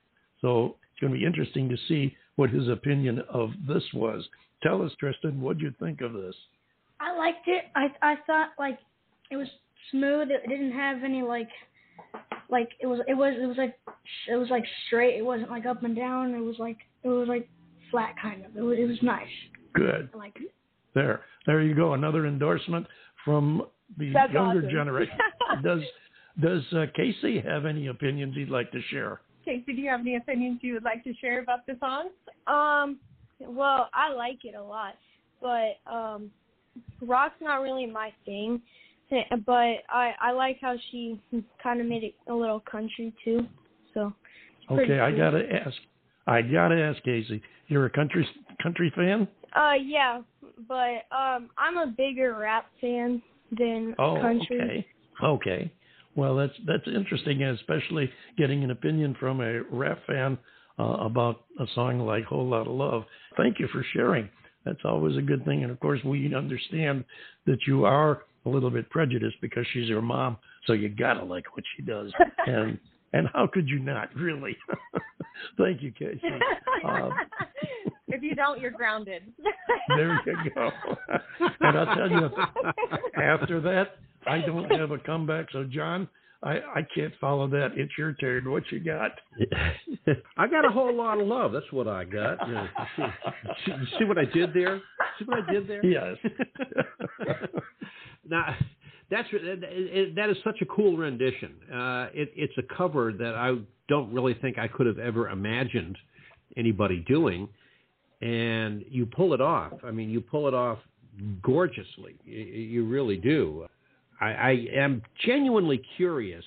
[0.41, 4.23] So it's going to be interesting to see what his opinion of this was.
[4.61, 6.35] Tell us, Tristan, what do you think of this?
[6.99, 7.65] I liked it.
[7.75, 8.79] I I thought like
[9.29, 9.47] it was
[9.91, 10.29] smooth.
[10.31, 11.49] It didn't have any like
[12.49, 13.77] like it was it was it was like
[14.29, 15.17] it was like straight.
[15.17, 16.33] It wasn't like up and down.
[16.33, 17.47] It was like it was like
[17.91, 18.55] flat kind of.
[18.55, 19.27] It was it was nice.
[19.73, 20.09] Good.
[20.13, 20.53] I liked it.
[20.93, 21.93] There, there you go.
[21.93, 22.85] Another endorsement
[23.25, 23.63] from
[23.97, 24.69] the That's younger awesome.
[24.69, 25.17] generation.
[25.63, 25.81] does
[26.41, 29.21] does uh, Casey have any opinions he'd like to share?
[29.45, 32.09] Casey, do you have any opinions you would like to share about the song?
[32.47, 32.97] Um,
[33.39, 34.93] well, I like it a lot,
[35.41, 36.31] but um,
[37.01, 38.61] rock's not really my thing.
[39.45, 41.19] But I I like how she
[41.61, 43.47] kind of made it a little country too.
[43.93, 44.13] So
[44.71, 45.75] Okay, I gotta ask.
[46.27, 47.41] I gotta ask Casey.
[47.67, 48.27] You're a country
[48.61, 49.27] country fan?
[49.55, 50.21] uh yeah,
[50.67, 53.21] but um I'm a bigger rap fan
[53.57, 54.61] than Oh, country.
[54.61, 54.87] okay.
[55.23, 55.71] Okay.
[56.15, 60.37] Well, that's that's interesting, especially getting an opinion from a rap fan
[60.79, 63.03] uh, about a song like "Whole Lotta Love."
[63.37, 64.29] Thank you for sharing.
[64.65, 67.03] That's always a good thing, and of course, we understand
[67.45, 71.55] that you are a little bit prejudiced because she's your mom, so you gotta like
[71.55, 72.11] what she does,
[72.47, 72.77] and
[73.13, 74.13] and how could you not?
[74.15, 74.57] Really?
[75.57, 76.21] Thank you, Casey.
[76.85, 77.11] Um,
[78.07, 79.23] if you don't, you're grounded.
[79.89, 80.71] there you go.
[81.61, 82.29] and I'll tell you,
[83.15, 85.47] after that, I don't have a comeback.
[85.51, 86.07] So, John,
[86.43, 87.69] I, I can't follow that.
[87.75, 88.51] It's your turn.
[88.51, 89.11] What you got?
[90.37, 91.53] I got a whole lot of love.
[91.53, 92.45] That's what I got.
[92.47, 92.67] You, know,
[93.65, 94.81] see, see, what I did there?
[95.19, 95.85] See what I did there?
[95.85, 96.17] Yes.
[98.29, 98.55] now,
[99.09, 101.55] that's that is such a cool rendition.
[101.71, 103.55] Uh, it, it's a cover that I
[103.87, 105.97] don't really think I could have ever imagined
[106.57, 107.47] anybody doing,
[108.21, 109.73] and you pull it off.
[109.85, 110.79] I mean, you pull it off
[111.41, 112.15] gorgeously.
[112.25, 113.67] You, you really do.
[114.23, 116.43] I, I am genuinely curious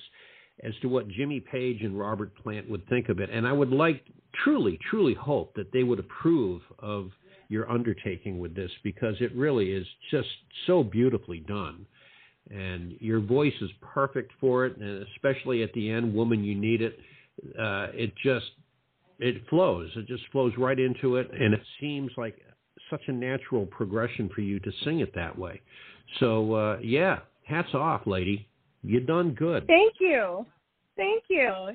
[0.63, 3.71] as to what Jimmy Page and Robert Plant would think of it, and I would
[3.71, 4.03] like,
[4.43, 7.11] truly, truly hope that they would approve of
[7.49, 10.27] your undertaking with this because it really is just
[10.65, 11.85] so beautifully done.
[12.49, 16.81] And your voice is perfect for it, and especially at the end, "Woman, You Need
[16.81, 16.99] It."
[17.59, 18.51] Uh, it just
[19.19, 19.91] it flows.
[19.95, 22.39] It just flows right into it, and it seems like
[22.89, 25.61] such a natural progression for you to sing it that way.
[26.19, 28.47] So uh, yeah, hats off, lady.
[28.83, 29.65] You done good.
[29.67, 30.45] Thank you.
[30.95, 31.69] Thank you.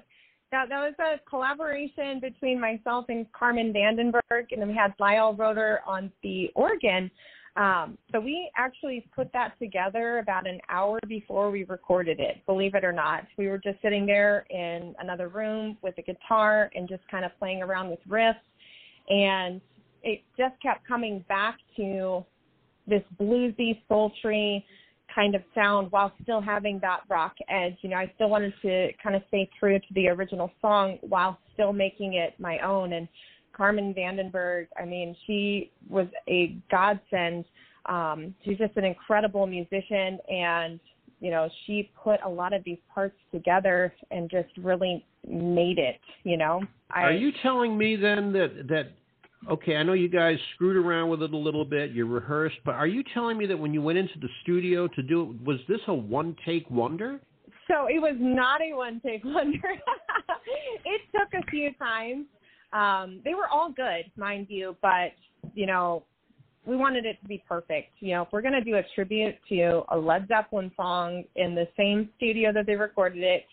[0.50, 5.34] That, that was a collaboration between myself and Carmen Vandenberg, and then we had Lyle
[5.34, 7.10] Roeder on the organ.
[7.56, 12.74] Um, so we actually put that together about an hour before we recorded it, believe
[12.74, 13.24] it or not.
[13.36, 17.30] We were just sitting there in another room with a guitar and just kind of
[17.38, 18.34] playing around with riffs.
[19.08, 19.60] And
[20.02, 22.24] it just kept coming back to
[22.86, 24.64] this bluesy, sultry
[25.14, 27.76] kind of sound while still having that rock edge.
[27.82, 31.38] You know, I still wanted to kind of stay true to the original song while
[31.54, 32.92] still making it my own.
[32.94, 33.08] And
[33.56, 37.44] Carmen Vandenberg, I mean, she was a godsend.
[37.86, 40.78] Um, she's just an incredible musician, and
[41.20, 46.00] you know, she put a lot of these parts together and just really made it.
[46.24, 48.92] You know, I, Are you telling me then that that
[49.50, 51.90] okay, I know you guys screwed around with it a little bit.
[51.90, 55.02] You rehearsed, but are you telling me that when you went into the studio to
[55.02, 57.20] do it, was this a one take wonder?
[57.68, 59.60] So it was not a one take wonder.
[60.84, 62.26] it took a few times.
[62.72, 65.12] Um, they were all good, mind you, but
[65.54, 66.04] you know,
[66.64, 67.90] we wanted it to be perfect.
[68.00, 71.54] You know, if we're going to do a tribute to a Led Zeppelin song in
[71.54, 73.44] the same studio that they recorded it,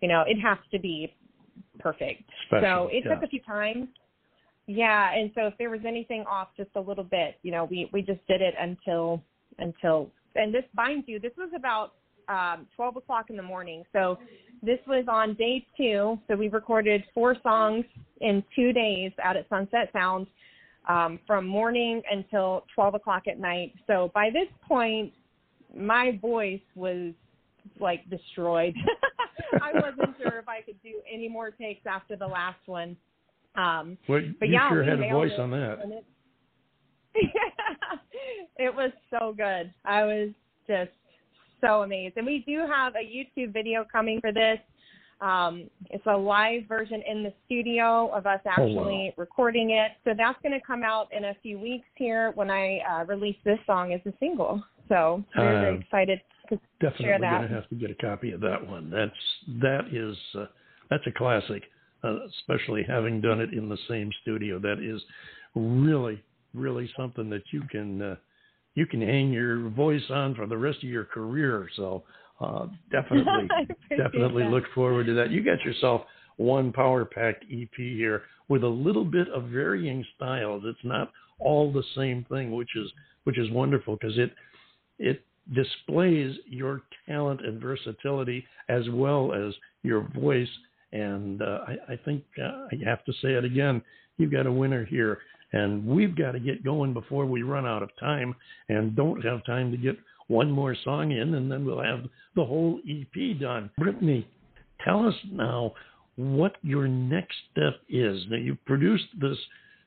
[0.00, 1.12] you know, it has to be
[1.80, 2.22] perfect.
[2.46, 3.14] Special, so it yeah.
[3.14, 3.88] took a few times.
[4.66, 7.88] Yeah, and so if there was anything off just a little bit, you know, we
[7.92, 9.22] we just did it until
[9.58, 11.94] until and this mind you, this was about
[12.28, 13.84] um, 12 o'clock in the morning.
[13.92, 14.18] So
[14.62, 16.18] this was on day two.
[16.28, 17.84] So we recorded four songs
[18.20, 20.26] in two days out at Sunset Sound
[20.88, 23.72] um, from morning until 12 o'clock at night.
[23.86, 25.12] So by this point,
[25.76, 27.12] my voice was
[27.80, 28.74] like destroyed.
[29.62, 32.96] I wasn't sure if I could do any more takes after the last one.
[33.54, 35.40] Um, Well, but you yeah, sure we had a voice it.
[35.40, 35.78] on that.
[35.84, 36.04] It,
[38.56, 39.72] it was so good.
[39.84, 40.30] I was
[40.66, 40.90] just
[41.60, 42.16] so amazed.
[42.16, 44.58] And we do have a YouTube video coming for this.
[45.20, 49.92] Um, it's a live version in the studio of us actually recording it.
[50.04, 53.36] So that's going to come out in a few weeks here when I uh, release
[53.44, 54.60] this song as a single.
[54.88, 57.38] So very, very Um, excited to share Definitely that.
[57.38, 58.90] going to have to get a copy of that one.
[58.90, 59.12] That's
[59.60, 60.46] that is uh,
[60.90, 61.62] that's a classic,
[62.04, 64.58] uh, especially having done it in the same studio.
[64.58, 65.02] That is
[65.54, 66.22] really
[66.54, 68.16] really something that you can uh,
[68.74, 71.68] you can hang your voice on for the rest of your career.
[71.76, 72.02] So
[72.40, 73.48] uh, definitely
[73.90, 74.50] definitely that.
[74.50, 75.30] look forward to that.
[75.30, 76.02] You got yourself
[76.36, 80.62] one power packed EP here with a little bit of varying styles.
[80.66, 82.90] It's not all the same thing, which is
[83.24, 84.32] which is wonderful because it
[84.98, 85.24] it
[85.54, 90.48] displays your talent and versatility as well as your voice.
[90.92, 93.82] And uh, I, I think uh, I have to say it again.
[94.18, 95.18] You've got a winner here,
[95.52, 98.34] and we've got to get going before we run out of time
[98.68, 99.96] and don't have time to get
[100.28, 102.04] one more song in, and then we'll have
[102.36, 103.70] the whole EP done.
[103.78, 104.26] Brittany,
[104.84, 105.72] tell us now
[106.16, 108.22] what your next step is.
[108.28, 109.36] Now you've produced this,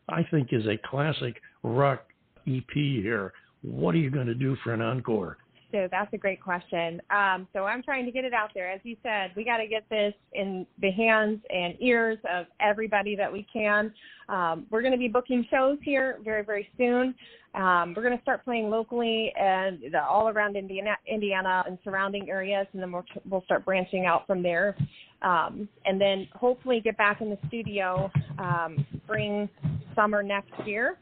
[0.10, 2.06] I think, is a classic rock
[2.48, 3.34] EP here.
[3.62, 5.38] What are you going to do for an encore?
[5.72, 7.02] So that's a great question.
[7.10, 8.72] Um, so I'm trying to get it out there.
[8.72, 13.16] As you said, we got to get this in the hands and ears of everybody
[13.16, 13.94] that we can.
[14.30, 17.16] Um, we're going to be booking shows here very, very soon.
[17.54, 22.30] Um, we're going to start playing locally and the, all around Indiana, Indiana and surrounding
[22.30, 24.76] areas, and then we'll, we'll start branching out from there.
[25.22, 29.50] Um, and then hopefully get back in the studio um, spring,
[29.96, 30.98] summer next year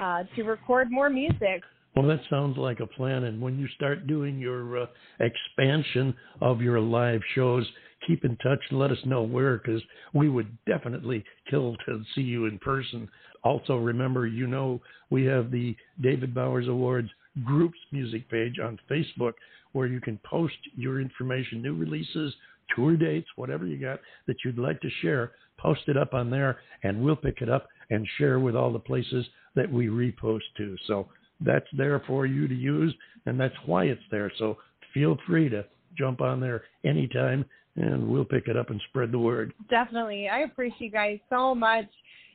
[0.00, 1.62] uh, to record more music.
[1.94, 3.24] Well, that sounds like a plan.
[3.24, 4.86] And when you start doing your uh,
[5.20, 7.66] expansion of your live shows,
[8.06, 9.82] keep in touch and let us know where, because
[10.12, 13.08] we would definitely kill to see you in person.
[13.44, 14.80] Also, remember, you know,
[15.10, 17.08] we have the David Bowers Awards
[17.44, 19.32] groups music page on Facebook
[19.72, 22.34] where you can post your information, new releases,
[22.74, 25.32] tour dates, whatever you got that you'd like to share.
[25.58, 28.78] Post it up on there, and we'll pick it up and share with all the
[28.78, 30.76] places that we repost to.
[30.86, 31.08] So
[31.40, 32.94] that's there for you to use,
[33.26, 34.30] and that's why it's there.
[34.38, 34.58] So
[34.92, 35.64] feel free to
[35.96, 37.44] jump on there anytime,
[37.76, 39.52] and we'll pick it up and spread the word.
[39.70, 40.28] Definitely.
[40.28, 41.86] I appreciate you guys so much.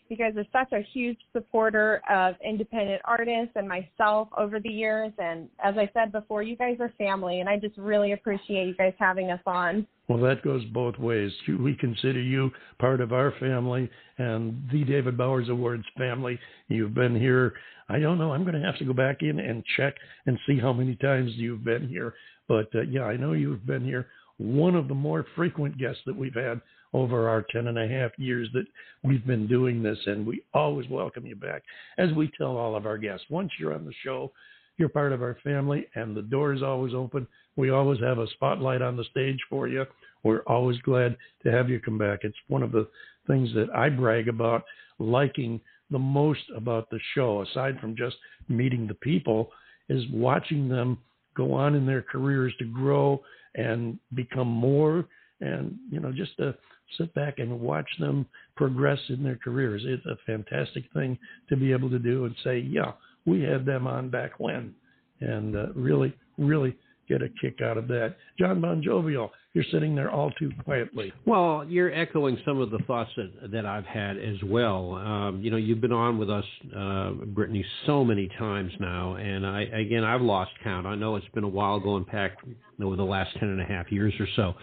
[0.10, 5.14] You guys are such a huge supporter of independent artists and myself over the years.
[5.20, 8.76] And as I said before, you guys are family, and I just really appreciate you
[8.76, 9.86] guys having us on.
[10.08, 11.32] Well, that goes both ways.
[11.48, 13.88] We consider you part of our family
[14.18, 16.40] and the David Bowers Awards family.
[16.70, 17.54] You've been here.
[17.90, 18.32] I don't know.
[18.32, 21.32] I'm going to have to go back in and check and see how many times
[21.36, 22.14] you've been here.
[22.48, 24.08] But uh, yeah, I know you've been here.
[24.38, 26.62] One of the more frequent guests that we've had
[26.94, 28.66] over our ten and a half years that
[29.04, 31.64] we've been doing this, and we always welcome you back.
[31.98, 34.32] As we tell all of our guests, once you're on the show,
[34.78, 37.28] you're part of our family, and the door is always open.
[37.58, 39.86] We always have a spotlight on the stage for you.
[40.24, 42.20] We're always glad to have you come back.
[42.24, 42.88] It's one of the
[43.28, 44.64] things that I brag about
[45.00, 45.60] liking
[45.92, 48.16] the most about the show, aside from just
[48.48, 49.52] meeting the people,
[49.90, 50.98] is watching them
[51.36, 53.22] go on in their careers to grow
[53.56, 55.06] and become more
[55.42, 56.54] and you know just to
[56.98, 58.26] sit back and watch them
[58.56, 59.84] progress in their careers.
[59.86, 61.18] It's a fantastic thing
[61.50, 62.92] to be able to do and say yeah
[63.26, 64.74] we had them on back when.
[65.22, 66.76] And uh, really really
[67.08, 68.16] get a kick out of that.
[68.38, 72.80] John bon jovial you're sitting there all too quietly Well, you're echoing some of the
[72.80, 74.94] thoughts that that I've had as well.
[74.96, 76.46] Um, you know, you've been on with us,
[76.76, 80.86] uh, Brittany, so many times now, and I again I've lost count.
[80.86, 82.38] I know it's been a while going back
[82.82, 84.54] over the last ten and a half years or so.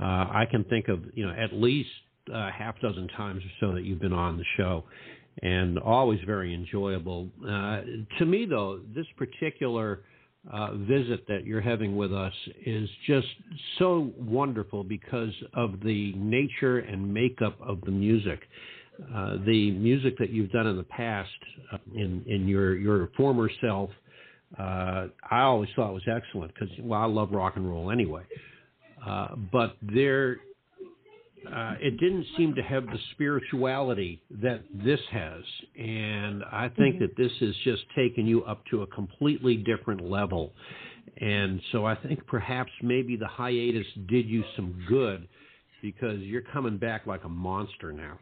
[0.00, 1.88] Uh, I can think of you know at least
[2.32, 4.84] a half dozen times or so that you've been on the show.
[5.42, 7.28] and always very enjoyable.
[7.46, 7.80] Uh,
[8.18, 10.00] to me, though, this particular
[10.52, 12.32] uh, visit that you're having with us
[12.64, 13.26] is just
[13.78, 18.40] so wonderful because of the nature and makeup of the music.
[19.14, 21.28] Uh, the music that you've done in the past
[21.72, 23.90] uh, in in your your former self,
[24.58, 28.22] uh, I always thought was excellent because well, I love rock and roll anyway.
[29.06, 30.38] Uh, but there,
[31.52, 35.42] uh, it didn't seem to have the spirituality that this has,
[35.78, 40.52] and I think that this has just taken you up to a completely different level.
[41.20, 45.28] And so I think perhaps maybe the hiatus did you some good
[45.82, 48.18] because you're coming back like a monster now.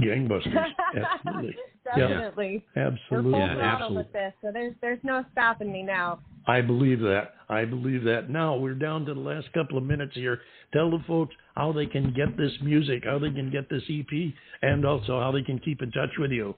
[0.00, 0.54] Gangbusters.
[1.24, 1.56] Absolutely.
[1.84, 2.64] Definitely.
[2.76, 3.32] We're Absolutely.
[3.32, 3.96] full Yeah, absolutely.
[3.96, 6.20] with this, so there's there's no stopping me now.
[6.48, 7.34] I believe that.
[7.50, 8.30] I believe that.
[8.30, 10.40] Now we're down to the last couple of minutes here.
[10.72, 14.32] Tell the folks how they can get this music, how they can get this EP,
[14.62, 16.54] and also how they can keep in touch with you.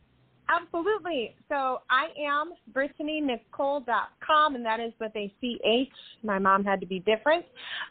[0.49, 1.35] Absolutely.
[1.49, 5.93] So I am BrittanyNichole.com, and that is with a CH.
[6.25, 7.45] My mom had to be different.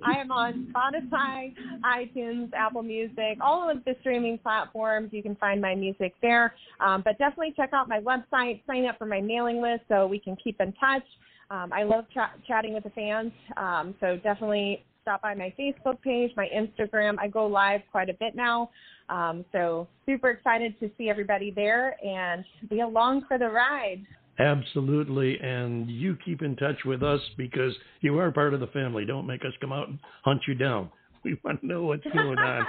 [0.03, 1.53] I am on Spotify,
[1.85, 5.09] iTunes, Apple Music, all of the streaming platforms.
[5.11, 6.53] You can find my music there.
[6.81, 10.19] Um, but definitely check out my website, sign up for my mailing list so we
[10.19, 11.03] can keep in touch.
[11.51, 15.99] Um, I love chat chatting with the fans, um, so definitely stop by my Facebook
[16.01, 17.15] page, my Instagram.
[17.19, 18.69] I go live quite a bit now.
[19.09, 24.05] Um, so super excited to see everybody there and be along for the ride.
[24.39, 25.39] Absolutely.
[25.39, 29.05] And you keep in touch with us because you are part of the family.
[29.05, 30.89] Don't make us come out and hunt you down.
[31.21, 32.65] We want to know what's going on.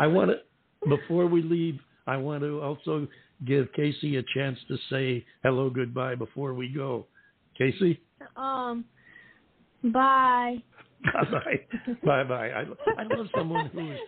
[0.00, 3.06] I want to, before we leave, I want to also
[3.44, 7.04] give Casey a chance to say hello, goodbye before we go.
[7.58, 8.00] Casey?
[8.36, 8.84] Um,
[9.84, 10.62] bye.
[11.04, 11.94] Bye bye.
[12.04, 12.48] bye bye.
[12.50, 12.64] I,
[12.98, 13.98] I love someone who is,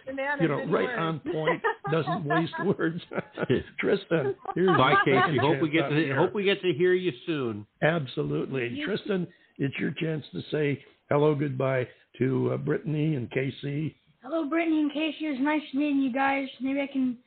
[0.41, 0.93] you know, right words.
[0.99, 3.01] on point, doesn't waste words.
[3.81, 5.39] Tristan, here's Bye, your Casey.
[5.39, 6.17] Hope we get to here.
[6.17, 7.67] hope we get to hear you soon.
[7.83, 8.81] Absolutely.
[8.85, 9.27] Tristan,
[9.59, 11.89] it's your chance to say hello, goodbye
[12.19, 13.97] to uh, Brittany and Casey.
[14.23, 15.27] Hello, Brittany and Casey.
[15.27, 16.49] It was nice meeting you guys.
[16.61, 17.19] Maybe I can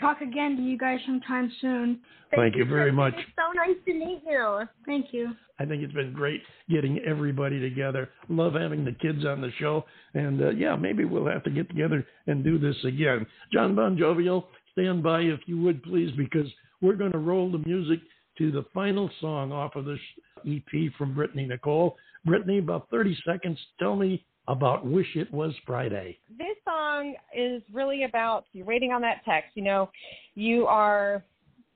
[0.00, 2.00] talk again to you guys sometime soon.
[2.34, 3.14] Thank you very much.
[3.16, 4.62] It's so nice to meet you.
[4.86, 5.34] Thank you.
[5.58, 8.10] I think it's been great getting everybody together.
[8.28, 9.84] Love having the kids on the show.
[10.14, 13.26] And uh, yeah, maybe we'll have to get together and do this again.
[13.52, 16.46] John Bon Jovial, stand by if you would please, because
[16.80, 18.00] we're going to roll the music
[18.38, 19.98] to the final song off of this
[20.46, 21.94] EP from Brittany Nichole.
[22.24, 23.58] Brittany, about 30 seconds.
[23.80, 26.18] Tell me about Wish It Was Friday.
[26.30, 29.50] This song is really about you're waiting on that text.
[29.54, 29.90] You know,
[30.34, 31.22] you are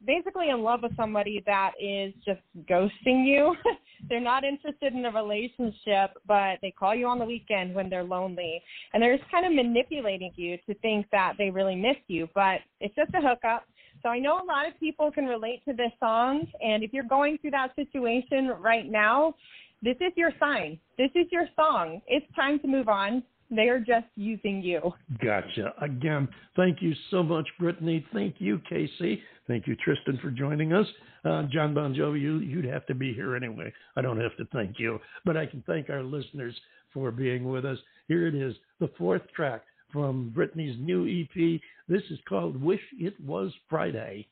[0.06, 3.54] basically in love with somebody that is just ghosting you.
[4.08, 8.02] they're not interested in a relationship, but they call you on the weekend when they're
[8.02, 8.60] lonely.
[8.92, 12.60] And they're just kind of manipulating you to think that they really miss you, but
[12.80, 13.64] it's just a hookup.
[14.02, 16.46] So I know a lot of people can relate to this song.
[16.60, 19.34] And if you're going through that situation right now,
[19.82, 20.78] this is your sign.
[20.96, 22.00] This is your song.
[22.06, 23.22] It's time to move on.
[23.50, 24.80] They are just using you.
[25.22, 25.74] Gotcha.
[25.82, 26.26] Again,
[26.56, 28.04] thank you so much, Brittany.
[28.12, 29.20] Thank you, Casey.
[29.46, 30.86] Thank you, Tristan, for joining us.
[31.24, 33.70] Uh, John Bon Jovi, you, you'd have to be here anyway.
[33.94, 36.54] I don't have to thank you, but I can thank our listeners
[36.94, 37.78] for being with us.
[38.08, 39.62] Here it is, the fourth track
[39.92, 41.60] from Brittany's new EP.
[41.88, 44.26] This is called Wish It Was Friday.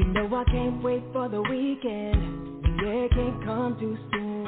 [0.00, 2.64] You know I can't wait for the weekend.
[2.80, 4.46] Yeah, it can't come too soon.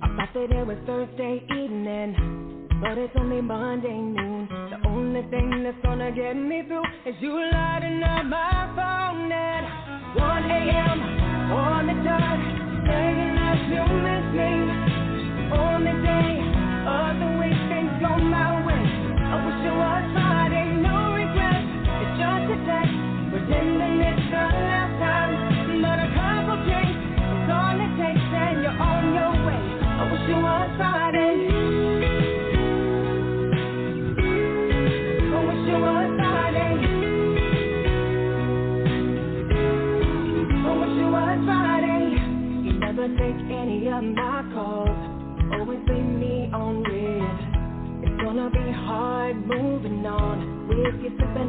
[0.00, 4.48] I thought that it was Thursday evening, but it's only Monday noon.
[4.48, 10.16] The only thing that's gonna get me through is you lighting up my phone at
[10.16, 10.98] 1 a.m.
[11.52, 12.40] on the dot,
[12.88, 15.52] saying that you miss me.
[15.52, 16.32] On the day
[16.88, 18.84] of the week, things go my way.
[19.20, 20.11] I wish it was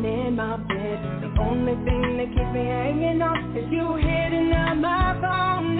[0.01, 0.99] in my bed.
[1.21, 5.77] The only thing that keeps me hanging on is you hitting up my phone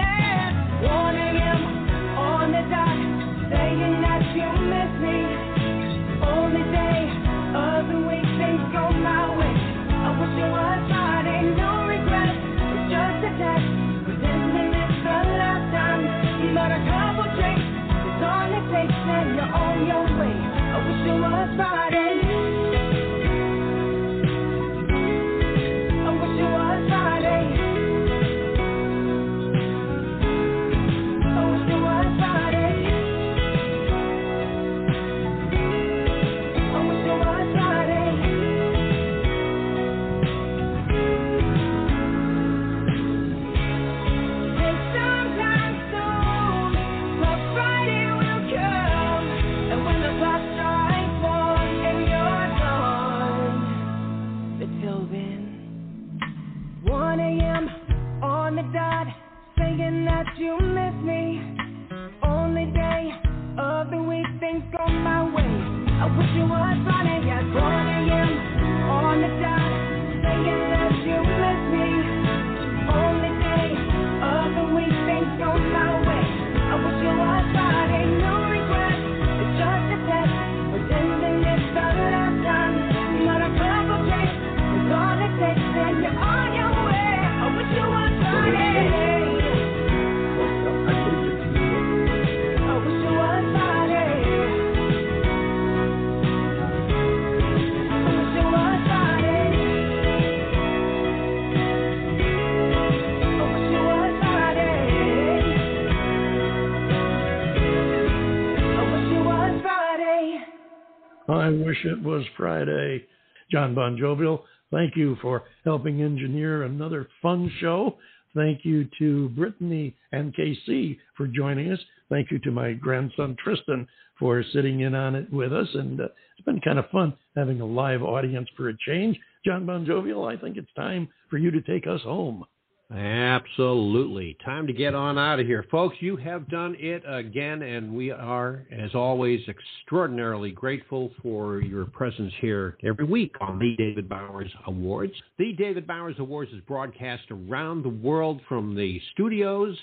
[111.28, 113.05] wish it was Friday.
[113.51, 117.97] John Bon Jovial, thank you for helping engineer another fun show.
[118.36, 121.80] Thank you to Brittany and KC for joining us.
[122.09, 123.88] Thank you to my grandson Tristan
[124.19, 125.67] for sitting in on it with us.
[125.74, 129.19] And uh, it's been kind of fun having a live audience for a change.
[129.45, 132.43] John Bon Jovial, I think it's time for you to take us home.
[132.92, 134.38] Absolutely.
[134.46, 135.66] Time to get on out of here.
[135.72, 141.86] Folks, you have done it again, and we are, as always, extraordinarily grateful for your
[141.86, 145.14] presence here every week on the David Bowers Awards.
[145.40, 149.78] The David Bowers Awards is broadcast around the world from the studios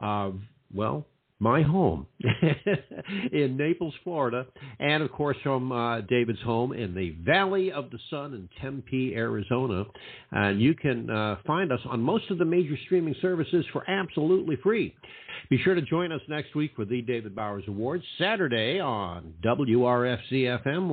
[0.00, 0.38] of,
[0.72, 1.06] well,
[1.42, 2.06] my home
[3.32, 4.46] in Naples, Florida,
[4.78, 9.16] and of course from uh, David's home in the Valley of the Sun in Tempe,
[9.16, 9.84] Arizona.
[10.30, 14.54] And you can uh, find us on most of the major streaming services for absolutely
[14.62, 14.94] free.
[15.50, 20.64] Be sure to join us next week for the David Bowers Awards, Saturday on WRFZ
[20.64, 20.88] FM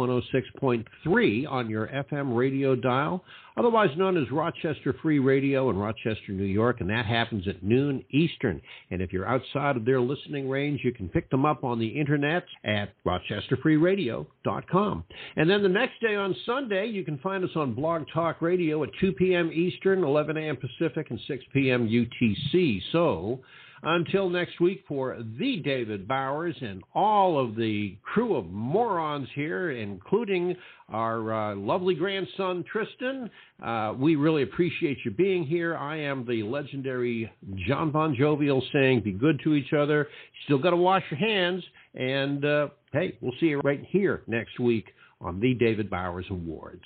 [0.63, 3.23] 106.3 on your FM radio dial,
[3.59, 8.03] otherwise known as Rochester Free Radio in Rochester, New York, and that happens at noon
[8.09, 8.61] Eastern.
[8.89, 11.87] And if you're outside of their listening range, you can pick them up on the
[11.87, 15.03] internet at rochesterfreeradio.com.
[15.35, 18.81] And then the next day on Sunday, you can find us on Blog Talk Radio
[18.83, 19.51] at 2 p.m.
[19.51, 20.57] Eastern, 11 a.m.
[20.57, 21.87] Pacific, and 6 p.m.
[21.89, 22.81] UTC.
[22.93, 23.41] So,
[23.83, 29.71] until next week for the David Bowers and all of the crew of morons here,
[29.71, 30.55] including
[30.89, 33.29] our uh, lovely grandson Tristan.
[33.63, 35.77] Uh, we really appreciate you being here.
[35.77, 37.31] I am the legendary
[37.67, 40.07] John Bon Jovial saying, be good to each other.
[40.45, 41.63] Still got to wash your hands.
[41.95, 44.87] And uh, hey, we'll see you right here next week
[45.21, 46.83] on the David Bowers Awards.